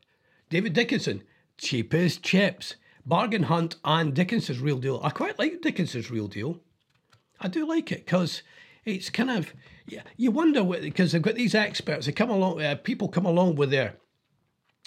David 0.50 0.72
Dickinson, 0.72 1.22
cheapest 1.58 2.22
chips. 2.22 2.76
Bargain 3.04 3.44
Hunt 3.44 3.76
and 3.84 4.14
Dickinson's 4.14 4.60
Real 4.60 4.78
Deal. 4.78 5.00
I 5.02 5.10
quite 5.10 5.38
like 5.38 5.60
Dickinson's 5.60 6.10
Real 6.10 6.28
Deal. 6.28 6.60
I 7.40 7.48
do 7.48 7.66
like 7.66 7.90
it 7.90 8.04
because 8.04 8.42
it's 8.84 9.10
kind 9.10 9.30
of, 9.30 9.52
yeah, 9.86 10.02
you 10.16 10.30
wonder, 10.30 10.62
because 10.62 11.12
they've 11.12 11.22
got 11.22 11.34
these 11.34 11.54
experts, 11.54 12.06
they 12.06 12.12
come 12.12 12.30
along, 12.30 12.62
uh, 12.62 12.76
people 12.76 13.08
come 13.08 13.26
along 13.26 13.56
with 13.56 13.70
their 13.70 13.96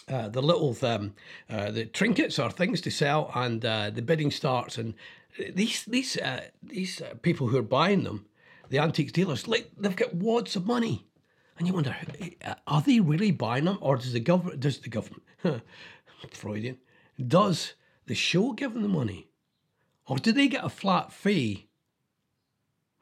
uh, 0.07 0.29
the 0.29 0.41
little 0.41 0.77
um, 0.83 1.15
uh, 1.49 1.71
the 1.71 1.85
trinkets 1.85 2.37
or 2.37 2.51
things 2.51 2.79
to 2.81 2.91
sell, 2.91 3.31
and 3.33 3.65
uh, 3.65 3.89
the 3.89 4.03
bidding 4.03 4.29
starts. 4.29 4.77
And 4.77 4.93
these 5.53 5.83
these 5.85 6.15
uh, 6.17 6.41
these 6.61 7.01
uh, 7.01 7.15
people 7.21 7.47
who 7.47 7.57
are 7.57 7.63
buying 7.63 8.03
them, 8.03 8.27
the 8.69 8.77
antiques 8.77 9.11
dealers, 9.11 9.47
like 9.47 9.71
they've 9.77 9.95
got 9.95 10.13
wads 10.13 10.55
of 10.55 10.67
money, 10.67 11.07
and 11.57 11.67
you 11.67 11.73
wonder, 11.73 11.95
are 12.67 12.81
they 12.81 12.99
really 12.99 13.31
buying 13.31 13.65
them, 13.65 13.79
or 13.81 13.97
does 13.97 14.13
the 14.13 14.19
government 14.19 14.59
does 14.59 14.77
the 14.79 14.89
government 14.89 15.23
Freudian 16.31 16.77
does 17.27 17.73
the 18.07 18.15
show 18.15 18.53
give 18.53 18.73
them 18.73 18.83
the 18.83 18.89
money, 18.89 19.27
or 20.07 20.17
do 20.17 20.31
they 20.31 20.47
get 20.47 20.63
a 20.63 20.69
flat 20.69 21.11
fee? 21.11 21.67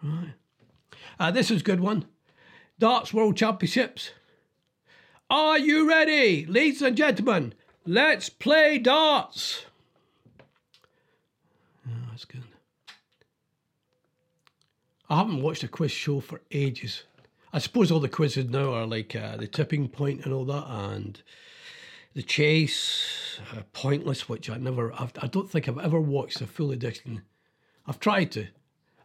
Right. 0.01 0.33
this 1.33 1.51
is 1.51 1.61
a 1.61 1.65
good 1.65 1.79
one. 1.79 2.05
Darts 2.79 3.13
World 3.13 3.37
Championships. 3.37 4.11
Are 5.29 5.57
you 5.57 5.87
ready, 5.87 6.45
ladies 6.45 6.81
and 6.81 6.97
gentlemen? 6.97 7.53
Let's 7.85 8.29
play 8.29 8.77
darts. 8.77 9.65
Oh, 11.87 11.91
that's 12.09 12.25
good. 12.25 12.43
I 15.09 15.17
haven't 15.17 15.41
watched 15.41 15.63
a 15.63 15.67
quiz 15.67 15.91
show 15.91 16.19
for 16.19 16.41
ages. 16.51 17.03
I 17.51 17.59
suppose 17.59 17.91
all 17.91 17.99
the 17.99 18.09
quizzes 18.09 18.49
now 18.49 18.73
are 18.73 18.87
like 18.87 19.15
uh, 19.15 19.37
the 19.37 19.47
tipping 19.47 19.87
point 19.87 20.25
and 20.25 20.33
all 20.33 20.45
that, 20.45 20.65
and 20.67 21.21
the 22.13 22.23
chase, 22.23 23.39
uh, 23.52 23.62
pointless, 23.73 24.30
which 24.30 24.49
I 24.49 24.58
never, 24.58 24.93
I've, 24.93 25.13
I 25.19 25.28
do 25.28 25.39
not 25.39 25.49
think 25.49 25.67
I've 25.67 25.80
ever 25.80 25.99
watched 25.99 26.41
a 26.41 26.47
full 26.47 26.71
edition. 26.71 27.23
I've 27.88 27.99
tried 27.99 28.32
to. 28.34 28.47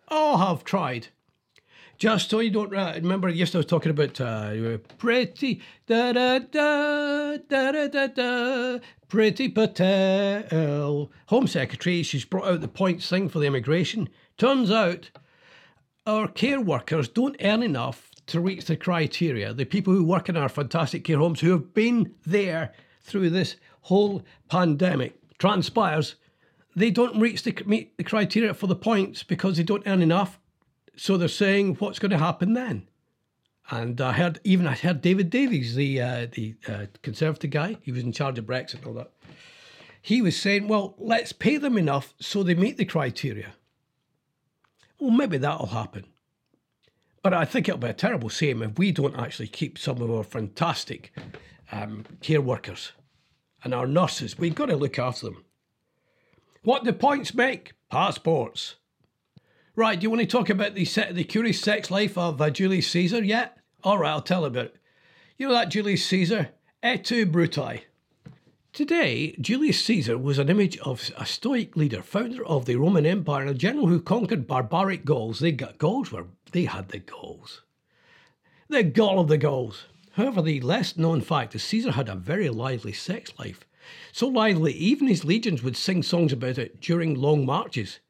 Oh, 0.09 0.37
I've 0.37 0.65
tried. 0.65 1.09
Just 1.99 2.31
so 2.31 2.39
you 2.39 2.51
don't 2.51 2.75
uh, 2.75 2.93
remember, 2.95 3.29
yesterday 3.29 3.59
I 3.59 3.61
was 3.61 3.67
talking 3.67 3.91
about 3.91 4.21
uh, 4.21 4.79
pretty 4.99 5.61
da 5.87 6.13
da 6.13 6.39
da 6.39 7.37
da 7.39 7.73
da 7.73 7.89
da 7.89 8.07
da 8.07 8.79
Priti 9.09 9.53
Patel, 9.53 11.11
Home 11.27 11.47
Secretary. 11.49 12.05
She's 12.05 12.25
brought 12.25 12.47
out 12.47 12.61
the 12.61 12.69
points 12.69 13.09
thing 13.09 13.29
for 13.29 13.41
the 13.41 13.47
immigration. 13.47 14.09
Turns 14.37 14.71
out 14.71 15.11
our 16.07 16.29
care 16.29 16.61
workers 16.61 17.09
don't 17.09 17.37
earn 17.43 17.65
enough 17.65 18.11
to 18.27 18.41
reach 18.41 18.67
the 18.67 18.77
criteria. 18.77 19.53
The 19.53 19.65
people 19.65 19.93
who 19.93 20.05
work 20.05 20.29
in 20.29 20.37
our 20.37 20.49
fantastic 20.49 21.03
care 21.03 21.19
homes 21.19 21.41
who 21.41 21.51
have 21.51 21.75
been 21.75 22.15
there 22.25 22.73
through 23.09 23.31
this 23.31 23.57
whole 23.83 24.23
pandemic 24.49 25.15
transpires 25.39 26.17
they 26.77 26.91
don't 26.91 27.19
reach 27.19 27.43
the 27.43 27.57
meet 27.67 27.97
the 27.97 28.05
criteria 28.05 28.55
for 28.55 28.67
the 28.67 28.77
points 28.77 29.23
because 29.23 29.57
they 29.57 29.63
don't 29.63 29.87
earn 29.87 30.03
enough 30.03 30.39
so 30.99 31.17
they're 31.17 31.29
saying, 31.29 31.77
what's 31.77 32.01
going 32.01 32.11
to 32.11 32.19
happen 32.19 32.55
then? 32.55 32.89
And 33.71 34.01
I 34.01 34.13
heard, 34.13 34.41
even 34.43 34.67
I 34.67 34.75
heard 34.75 35.01
David 35.01 35.31
Davis, 35.31 35.75
the 35.75 36.01
uh, 36.01 36.27
the 36.33 36.57
uh, 36.67 36.87
Conservative 37.03 37.51
guy, 37.51 37.77
he 37.83 37.93
was 37.93 38.03
in 38.03 38.13
charge 38.13 38.39
of 38.39 38.47
Brexit 38.47 38.77
and 38.77 38.87
all 38.87 38.95
that. 38.95 39.13
He 40.03 40.23
was 40.23 40.41
saying, 40.41 40.69
well, 40.69 40.95
let's 40.99 41.33
pay 41.33 41.57
them 41.57 41.79
enough 41.79 42.15
so 42.19 42.43
they 42.43 42.55
meet 42.55 42.79
the 42.79 42.85
criteria. 42.85 43.55
Well, 44.99 45.11
maybe 45.11 45.39
that'll 45.39 45.67
happen. 45.67 46.07
But 47.23 47.35
I 47.35 47.45
think 47.45 47.69
it'll 47.69 47.79
be 47.79 47.89
a 47.89 47.93
terrible 47.93 48.29
shame 48.29 48.63
if 48.63 48.79
we 48.79 48.91
don't 48.91 49.17
actually 49.17 49.49
keep 49.49 49.79
some 49.79 50.01
of 50.01 50.11
our 50.11 50.25
fantastic 50.25 51.13
um, 51.71 52.05
care 52.23 52.41
workers 52.41 52.93
and 53.65 53.75
our 53.75 53.87
nurses. 53.87 54.39
We've 54.39 54.55
got 54.55 54.67
to 54.67 54.77
look 54.77 54.99
after 54.99 55.27
them. 55.27 55.45
What 56.63 56.85
do 56.85 56.93
points 56.93 57.35
make? 57.35 57.73
Passports. 57.91 58.77
Right, 59.75 59.99
do 59.99 60.05
you 60.05 60.11
want 60.11 60.21
to 60.23 60.27
talk 60.27 60.51
about 60.51 60.75
the 60.75 60.85
the 61.13 61.25
curious 61.25 61.61
sex 61.61 61.91
life 61.91 62.19
of 62.19 62.41
uh, 62.41 62.51
Julius 62.51 62.89
Caesar 62.89 63.23
yet? 63.23 63.59
All 63.85 63.99
right, 63.99 64.11
I'll 64.11 64.21
tell 64.21 64.45
about 64.45 64.67
it. 64.67 64.77
You 65.37 65.49
know 65.49 65.55
that 65.55 65.71
Julius 65.71 66.05
Caesar? 66.07 66.51
Et 66.83 67.05
tu, 67.05 67.25
Bruti. 67.27 67.83
Today, 68.73 69.37
Julius 69.41 69.85
Caesar 69.85 70.19
was 70.19 70.39
an 70.39 70.49
image 70.49 70.79
of 70.79 71.11
a 71.17 71.25
stoic 71.25 71.77
leader, 71.77 72.03
founder 72.03 72.45
of 72.45 72.65
the 72.65 72.77
Roman 72.77 73.07
Empire, 73.07 73.43
and 73.43 73.51
a 73.51 73.55
general 73.55 73.87
who 73.87 74.01
conquered 74.01 74.47
barbaric 74.47 75.05
Gauls. 75.05 75.41
They 75.41 75.53
Gauls 75.53 76.13
were 76.13 76.27
they 76.53 76.65
had 76.65 76.89
the 76.89 76.99
Gauls. 76.99 77.63
The 78.69 78.83
Gaul 78.83 79.21
of 79.21 79.29
the 79.29 79.39
Gauls. 79.39 79.87
However, 80.19 80.43
the 80.43 80.61
less 80.63 80.97
known 80.97 81.21
fact 81.21 81.55
is 81.55 81.63
Caesar 81.63 81.93
had 81.93 82.09
a 82.09 82.17
very 82.17 82.51
lively 82.51 82.93
sex 82.93 83.33
life. 83.39 83.65
So 84.11 84.27
lively, 84.27 84.73
even 84.73 85.07
his 85.07 85.25
legions 85.25 85.63
would 85.63 85.77
sing 85.77 86.03
songs 86.03 86.33
about 86.33 86.59
it 86.59 86.81
during 86.81 87.15
long 87.15 87.47
marches. 87.47 88.01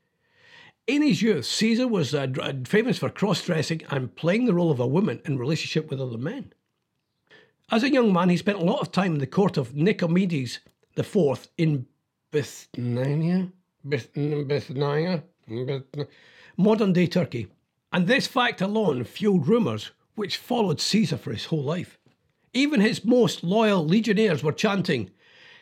In 0.87 1.03
his 1.03 1.21
youth, 1.21 1.45
Caesar 1.45 1.87
was 1.87 2.15
uh, 2.15 2.29
famous 2.65 2.97
for 2.97 3.11
cross 3.11 3.45
dressing 3.45 3.83
and 3.91 4.17
playing 4.17 4.47
the 4.47 4.55
role 4.55 4.71
of 4.71 4.81
a 4.81 4.87
woman 4.87 5.21
in 5.27 5.37
relationship 5.37 5.91
with 5.91 6.01
other 6.01 6.17
men. 6.17 6.55
As 7.71 7.83
a 7.83 7.93
young 7.93 8.11
man, 8.11 8.31
he 8.31 8.39
spent 8.39 8.57
a 8.57 8.65
lot 8.65 8.81
of 8.81 8.91
time 8.91 9.13
in 9.13 9.21
the 9.21 9.27
court 9.27 9.59
of 9.59 9.75
Nicomedes 9.75 10.61
IV 10.97 11.49
in 11.59 11.85
Bithynia, 12.31 13.53
Bithynia, 13.87 14.45
modern 16.57 16.95
day 16.95 17.07
Turkey. 17.07 17.49
And 17.93 18.07
this 18.07 18.27
fact 18.27 18.63
alone 18.63 19.05
fueled 19.05 19.47
rumours 19.47 19.91
which 20.19 20.37
followed 20.37 20.81
Caesar 20.81 21.17
for 21.17 21.33
his 21.33 21.45
whole 21.45 21.63
life. 21.63 21.98
Even 22.53 22.81
his 22.81 23.05
most 23.05 23.45
loyal 23.45 23.85
legionnaires 23.85 24.43
were 24.43 24.53
chanting, 24.53 25.11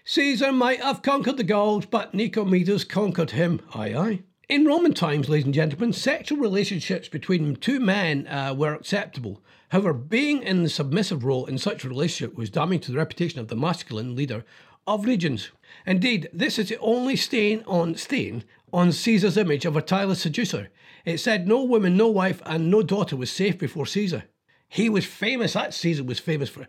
Caesar 0.05 0.53
might 0.53 0.81
have 0.81 1.03
conquered 1.03 1.37
the 1.37 1.45
Gauls, 1.45 1.87
but 1.87 2.13
Nicomedes 2.13 2.89
conquered 2.89 3.33
him. 3.33 3.61
Aye, 3.75 3.95
aye. 3.95 4.23
In 4.49 4.65
Roman 4.65 4.95
times, 4.95 5.29
ladies 5.29 5.47
and 5.47 5.55
gentlemen, 5.55 5.93
sexual 5.93 6.39
relationships 6.39 7.09
between 7.09 7.57
two 7.57 7.81
men 7.81 8.29
uh, 8.29 8.55
were 8.57 8.75
acceptable. 8.75 9.43
However, 9.71 9.93
being 9.93 10.45
in 10.45 10.63
the 10.63 10.69
submissive 10.69 11.25
role 11.25 11.47
in 11.47 11.59
such 11.59 11.85
a 11.85 11.89
relationship 11.89 12.39
was 12.39 12.51
damning 12.51 12.79
to 12.81 12.93
the 12.93 12.99
reputation 12.99 13.41
of 13.41 13.49
the 13.49 13.57
masculine 13.57 14.15
leader 14.15 14.45
of 14.87 15.05
legions. 15.05 15.51
Indeed, 15.85 16.29
this 16.33 16.57
is 16.57 16.69
the 16.69 16.79
only 16.79 17.17
stain 17.17 17.65
on 17.67 17.97
stain 17.97 18.45
on 18.73 18.93
Caesar's 18.93 19.37
image 19.37 19.65
of 19.65 19.77
a 19.77 19.83
tireless 19.83 20.21
seducer. 20.21 20.69
It 21.05 21.19
said 21.19 21.49
no 21.49 21.65
woman, 21.65 21.97
no 21.97 22.07
wife, 22.07 22.41
and 22.47 22.71
no 22.71 22.85
daughter 22.85 23.17
was 23.17 23.33
safe 23.33 23.59
before 23.59 23.87
Caesar. 23.87 24.25
He 24.69 24.89
was 24.89 25.05
famous, 25.05 25.53
that 25.53 25.75
Caesar 25.75 26.05
was 26.05 26.19
famous 26.19 26.49
for, 26.49 26.67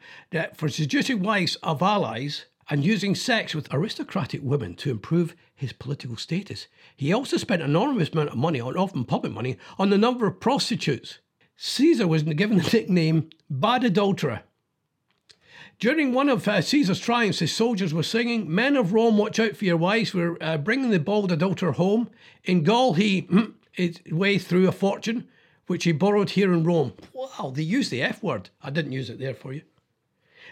for 0.54 0.70
seducing 0.70 1.22
wives 1.22 1.56
of 1.58 1.82
allies 1.82 2.46
and 2.70 2.86
using 2.86 3.16
sex 3.16 3.56
with 3.56 3.74
aristocratic 3.74 4.42
women 4.44 4.76
to 4.76 4.92
improve 4.92 5.36
his 5.56 5.74
political 5.74 6.18
status. 6.18 6.68
He 6.96 7.14
also 7.14 7.38
spent 7.38 7.62
enormous 7.62 8.10
amount 8.10 8.30
of 8.30 8.38
money, 8.38 8.62
often 8.62 9.06
public 9.06 9.34
money, 9.34 9.58
on 9.80 9.90
the 9.90 9.98
number 9.98 10.28
of 10.28 10.40
prostitutes. 10.40 11.20
Caesar 11.56 12.08
was 12.08 12.24
given 12.24 12.58
the 12.58 12.70
nickname 12.72 13.30
Bad 13.50 13.84
Adulterer. 13.84 14.42
During 15.80 16.12
one 16.12 16.28
of 16.28 16.48
uh, 16.48 16.62
Caesar's 16.62 17.00
triumphs, 17.00 17.40
his 17.40 17.56
soldiers 17.56 17.94
were 17.94 18.04
singing, 18.04 18.54
Men 18.54 18.76
of 18.76 18.94
Rome, 18.94 19.18
watch 19.18 19.40
out 19.40 19.56
for 19.56 19.66
your 19.66 19.78
wives. 19.78 20.14
We're 20.14 20.36
uh, 20.42 20.58
bringing 20.58 20.90
the 20.90 21.00
bald 21.00 21.32
adulterer 21.32 21.74
home. 21.74 22.10
In 22.44 22.64
Gaul, 22.64 22.94
he 22.94 23.28
his 23.72 24.00
way 24.12 24.40
through 24.40 24.68
a 24.68 24.72
fortune, 24.72 25.28
which 25.68 25.84
he 25.84 25.92
borrowed 25.92 26.32
here 26.32 26.52
in 26.52 26.64
Rome. 26.64 26.94
Wow, 27.14 27.52
they 27.54 27.62
used 27.62 27.92
the 27.92 28.02
F 28.02 28.24
word. 28.24 28.50
I 28.62 28.70
didn't 28.70 28.94
use 28.94 29.10
it 29.10 29.20
there 29.20 29.36
for 29.36 29.54
you. 29.54 29.62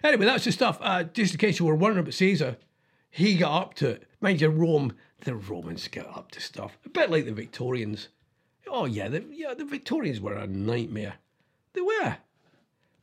Anyway, 0.03 0.25
that's 0.25 0.45
the 0.45 0.51
stuff. 0.51 0.77
Uh, 0.81 1.03
just 1.03 1.33
in 1.33 1.39
case 1.39 1.59
you 1.59 1.65
were 1.65 1.75
wondering 1.75 2.03
about 2.03 2.13
Caesar, 2.13 2.57
he 3.09 3.35
got 3.35 3.61
up 3.61 3.73
to 3.75 3.89
it. 3.91 4.03
Mind 4.19 4.41
you, 4.41 4.49
Rome, 4.49 4.93
the 5.21 5.35
Romans 5.35 5.87
got 5.87 6.07
up 6.07 6.31
to 6.31 6.41
stuff. 6.41 6.77
A 6.85 6.89
bit 6.89 7.09
like 7.09 7.25
the 7.25 7.31
Victorians. 7.31 8.09
Oh, 8.67 8.85
yeah, 8.85 9.07
the, 9.07 9.23
yeah, 9.31 9.53
the 9.53 9.65
Victorians 9.65 10.19
were 10.19 10.33
a 10.33 10.47
nightmare. 10.47 11.15
They 11.73 11.81
were. 11.81 12.17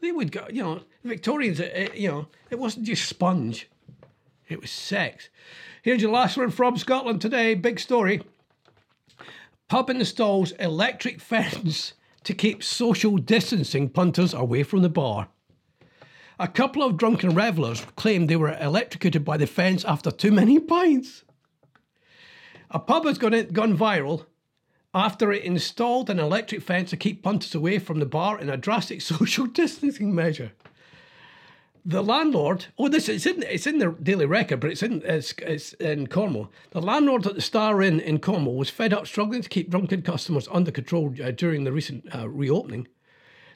They 0.00 0.12
would 0.12 0.32
go, 0.32 0.46
you 0.50 0.62
know, 0.62 0.82
Victorians, 1.04 1.60
it, 1.60 1.72
uh, 1.74 1.92
uh, 1.92 1.94
you 1.94 2.08
know, 2.08 2.26
it 2.50 2.58
wasn't 2.58 2.86
just 2.86 3.08
sponge, 3.08 3.70
it 4.48 4.60
was 4.60 4.70
sex. 4.70 5.28
Here's 5.82 6.02
your 6.02 6.10
last 6.10 6.36
one 6.36 6.50
from 6.50 6.76
Scotland 6.76 7.20
today. 7.20 7.54
Big 7.54 7.78
story. 7.78 8.22
Pub 9.68 9.88
installs 9.88 10.50
electric 10.52 11.20
fence 11.20 11.94
to 12.24 12.34
keep 12.34 12.62
social 12.62 13.16
distancing 13.16 13.88
punters 13.88 14.34
away 14.34 14.62
from 14.62 14.82
the 14.82 14.88
bar. 14.88 15.28
A 16.38 16.48
couple 16.48 16.82
of 16.82 16.96
drunken 16.96 17.34
revellers 17.34 17.84
claimed 17.96 18.28
they 18.28 18.36
were 18.36 18.56
electrocuted 18.58 19.24
by 19.24 19.36
the 19.36 19.46
fence 19.46 19.84
after 19.84 20.10
too 20.10 20.32
many 20.32 20.58
pints. 20.58 21.24
A 22.70 22.78
pub 22.78 23.04
has 23.04 23.18
gone, 23.18 23.48
gone 23.52 23.76
viral 23.76 24.26
after 24.94 25.32
it 25.32 25.44
installed 25.44 26.10
an 26.10 26.18
electric 26.18 26.62
fence 26.62 26.90
to 26.90 26.96
keep 26.96 27.22
punters 27.22 27.54
away 27.54 27.78
from 27.78 27.98
the 27.98 28.06
bar 28.06 28.40
in 28.40 28.50
a 28.50 28.56
drastic 28.56 29.00
social 29.02 29.46
distancing 29.46 30.14
measure. 30.14 30.52
The 31.84 32.02
landlord, 32.02 32.66
oh, 32.78 32.86
this 32.86 33.08
it's 33.08 33.26
in 33.26 33.42
it's 33.42 33.66
in 33.66 33.78
the 33.78 33.90
Daily 33.90 34.24
Record, 34.24 34.60
but 34.60 34.70
it's 34.70 34.84
in 34.84 35.02
it's, 35.04 35.34
it's 35.38 35.72
in 35.74 36.06
Cornwall. 36.06 36.52
The 36.70 36.80
landlord 36.80 37.26
at 37.26 37.34
the 37.34 37.40
Star 37.40 37.82
Inn 37.82 37.98
in 37.98 38.20
Cornwall 38.20 38.56
was 38.56 38.70
fed 38.70 38.92
up 38.92 39.06
struggling 39.06 39.42
to 39.42 39.48
keep 39.48 39.68
drunken 39.68 40.02
customers 40.02 40.48
under 40.52 40.70
control 40.70 41.12
uh, 41.22 41.32
during 41.32 41.64
the 41.64 41.72
recent 41.72 42.08
uh, 42.14 42.28
reopening. 42.28 42.86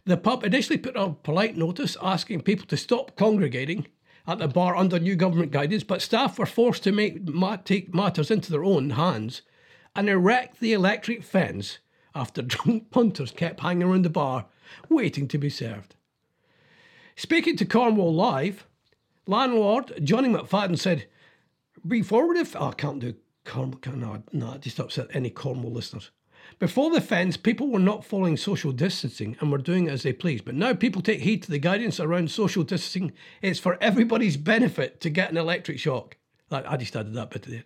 The 0.06 0.16
pub 0.16 0.44
initially 0.44 0.78
put 0.78 0.96
a 0.96 1.10
polite 1.10 1.56
notice 1.56 1.96
asking 2.02 2.42
people 2.42 2.66
to 2.66 2.76
stop 2.76 3.16
congregating 3.16 3.86
at 4.26 4.38
the 4.38 4.48
bar 4.48 4.76
under 4.76 4.98
new 4.98 5.14
government 5.14 5.52
guidance, 5.52 5.84
but 5.84 6.02
staff 6.02 6.38
were 6.38 6.46
forced 6.46 6.82
to 6.84 6.92
make 6.92 7.28
ma- 7.28 7.56
take 7.56 7.94
matters 7.94 8.30
into 8.30 8.50
their 8.50 8.64
own 8.64 8.90
hands 8.90 9.42
and 9.94 10.08
erect 10.08 10.58
the 10.60 10.72
electric 10.72 11.22
fence 11.22 11.78
after 12.14 12.42
drunk 12.42 12.90
punters 12.90 13.30
kept 13.30 13.60
hanging 13.60 13.88
around 13.88 14.04
the 14.04 14.10
bar 14.10 14.46
waiting 14.88 15.28
to 15.28 15.38
be 15.38 15.50
served. 15.50 15.95
Speaking 17.18 17.56
to 17.56 17.64
Cornwall 17.64 18.14
Live, 18.14 18.66
landlord 19.26 20.00
Johnny 20.04 20.28
McFadden 20.28 20.78
said, 20.78 21.06
"Be 21.86 22.02
forward 22.02 22.36
if 22.36 22.54
oh, 22.54 22.68
I 22.68 22.72
can't 22.72 23.00
do 23.00 23.14
Cornwall. 23.46 23.80
No, 23.94 24.22
no, 24.32 24.58
just 24.58 24.78
upset 24.78 25.08
any 25.14 25.30
Cornwall 25.30 25.72
listeners. 25.72 26.10
Before 26.58 26.90
the 26.90 27.00
fence, 27.00 27.38
people 27.38 27.68
were 27.68 27.78
not 27.78 28.04
following 28.04 28.36
social 28.36 28.70
distancing 28.70 29.34
and 29.40 29.50
were 29.50 29.56
doing 29.56 29.86
it 29.86 29.92
as 29.92 30.02
they 30.02 30.12
pleased. 30.12 30.44
But 30.44 30.56
now 30.56 30.74
people 30.74 31.00
take 31.00 31.20
heed 31.20 31.42
to 31.44 31.50
the 31.50 31.58
guidance 31.58 31.98
around 31.98 32.30
social 32.30 32.62
distancing. 32.62 33.12
It's 33.40 33.58
for 33.58 33.78
everybody's 33.80 34.36
benefit 34.36 35.00
to 35.00 35.08
get 35.08 35.30
an 35.30 35.38
electric 35.38 35.78
shock. 35.78 36.18
I 36.50 36.76
just 36.76 36.94
added 36.94 37.14
that 37.14 37.30
bit 37.30 37.42
there. 37.42 37.64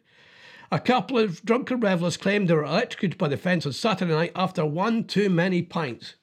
A 0.70 0.78
couple 0.78 1.18
of 1.18 1.44
drunken 1.44 1.80
revellers 1.80 2.16
claimed 2.16 2.46
they 2.46 2.54
were 2.54 2.64
electrocuted 2.64 3.18
by 3.18 3.26
the 3.26 3.36
fence 3.36 3.66
on 3.66 3.72
Saturday 3.72 4.12
night 4.12 4.32
after 4.36 4.64
one 4.64 5.02
too 5.02 5.28
many 5.28 5.60
pints. 5.60 6.14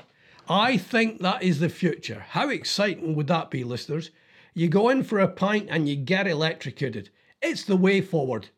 I 0.49 0.77
think 0.77 1.19
that 1.21 1.43
is 1.43 1.59
the 1.59 1.69
future. 1.69 2.25
How 2.29 2.49
exciting 2.49 3.15
would 3.15 3.27
that 3.27 3.51
be, 3.51 3.63
listeners? 3.63 4.11
You 4.53 4.69
go 4.69 4.89
in 4.89 5.03
for 5.03 5.19
a 5.19 5.27
pint 5.27 5.67
and 5.69 5.89
you 5.89 5.95
get 5.95 6.25
electrocuted. 6.25 7.09
It's 7.41 7.63
the 7.63 7.75
way 7.75 8.01
forward. 8.01 8.49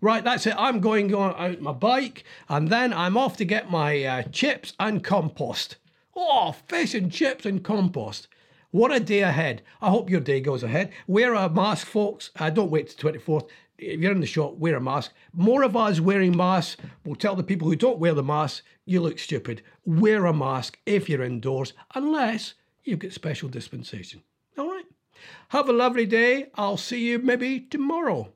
Right, 0.00 0.22
that's 0.22 0.46
it. 0.46 0.54
I'm 0.58 0.80
going 0.80 1.14
on 1.14 1.34
out 1.36 1.62
my 1.62 1.72
bike 1.72 2.24
and 2.48 2.68
then 2.68 2.92
I'm 2.92 3.16
off 3.16 3.38
to 3.38 3.44
get 3.44 3.70
my 3.70 4.04
uh, 4.04 4.22
chips 4.24 4.74
and 4.78 5.02
compost. 5.02 5.76
Oh, 6.14 6.52
fish 6.68 6.94
and 6.94 7.10
chips 7.10 7.46
and 7.46 7.64
compost. 7.64 8.28
What 8.70 8.92
a 8.92 9.00
day 9.00 9.20
ahead. 9.20 9.62
I 9.80 9.88
hope 9.88 10.10
your 10.10 10.20
day 10.20 10.40
goes 10.40 10.62
ahead. 10.62 10.92
Wear 11.06 11.32
a 11.34 11.48
mask, 11.48 11.86
folks. 11.86 12.30
Uh, 12.38 12.50
don't 12.50 12.70
wait 12.70 12.88
till 12.88 13.12
24th. 13.12 13.48
If 13.78 14.00
you're 14.00 14.12
in 14.12 14.20
the 14.20 14.26
shop, 14.26 14.54
wear 14.56 14.76
a 14.76 14.80
mask. 14.80 15.12
More 15.32 15.62
of 15.62 15.76
us 15.76 16.00
wearing 16.00 16.36
masks 16.36 16.80
will 17.04 17.16
tell 17.16 17.34
the 17.34 17.42
people 17.42 17.68
who 17.68 17.76
don't 17.76 17.98
wear 17.98 18.14
the 18.14 18.22
mask, 18.22 18.64
you 18.84 19.00
look 19.00 19.18
stupid. 19.18 19.62
Wear 19.84 20.26
a 20.26 20.32
mask 20.32 20.78
if 20.86 21.08
you're 21.08 21.22
indoors, 21.22 21.72
unless 21.94 22.54
you've 22.84 23.00
got 23.00 23.12
special 23.12 23.48
dispensation. 23.48 24.22
All 24.56 24.70
right. 24.70 24.84
Have 25.48 25.68
a 25.68 25.72
lovely 25.72 26.06
day. 26.06 26.50
I'll 26.54 26.76
see 26.76 27.08
you 27.08 27.18
maybe 27.18 27.60
tomorrow. 27.60 28.32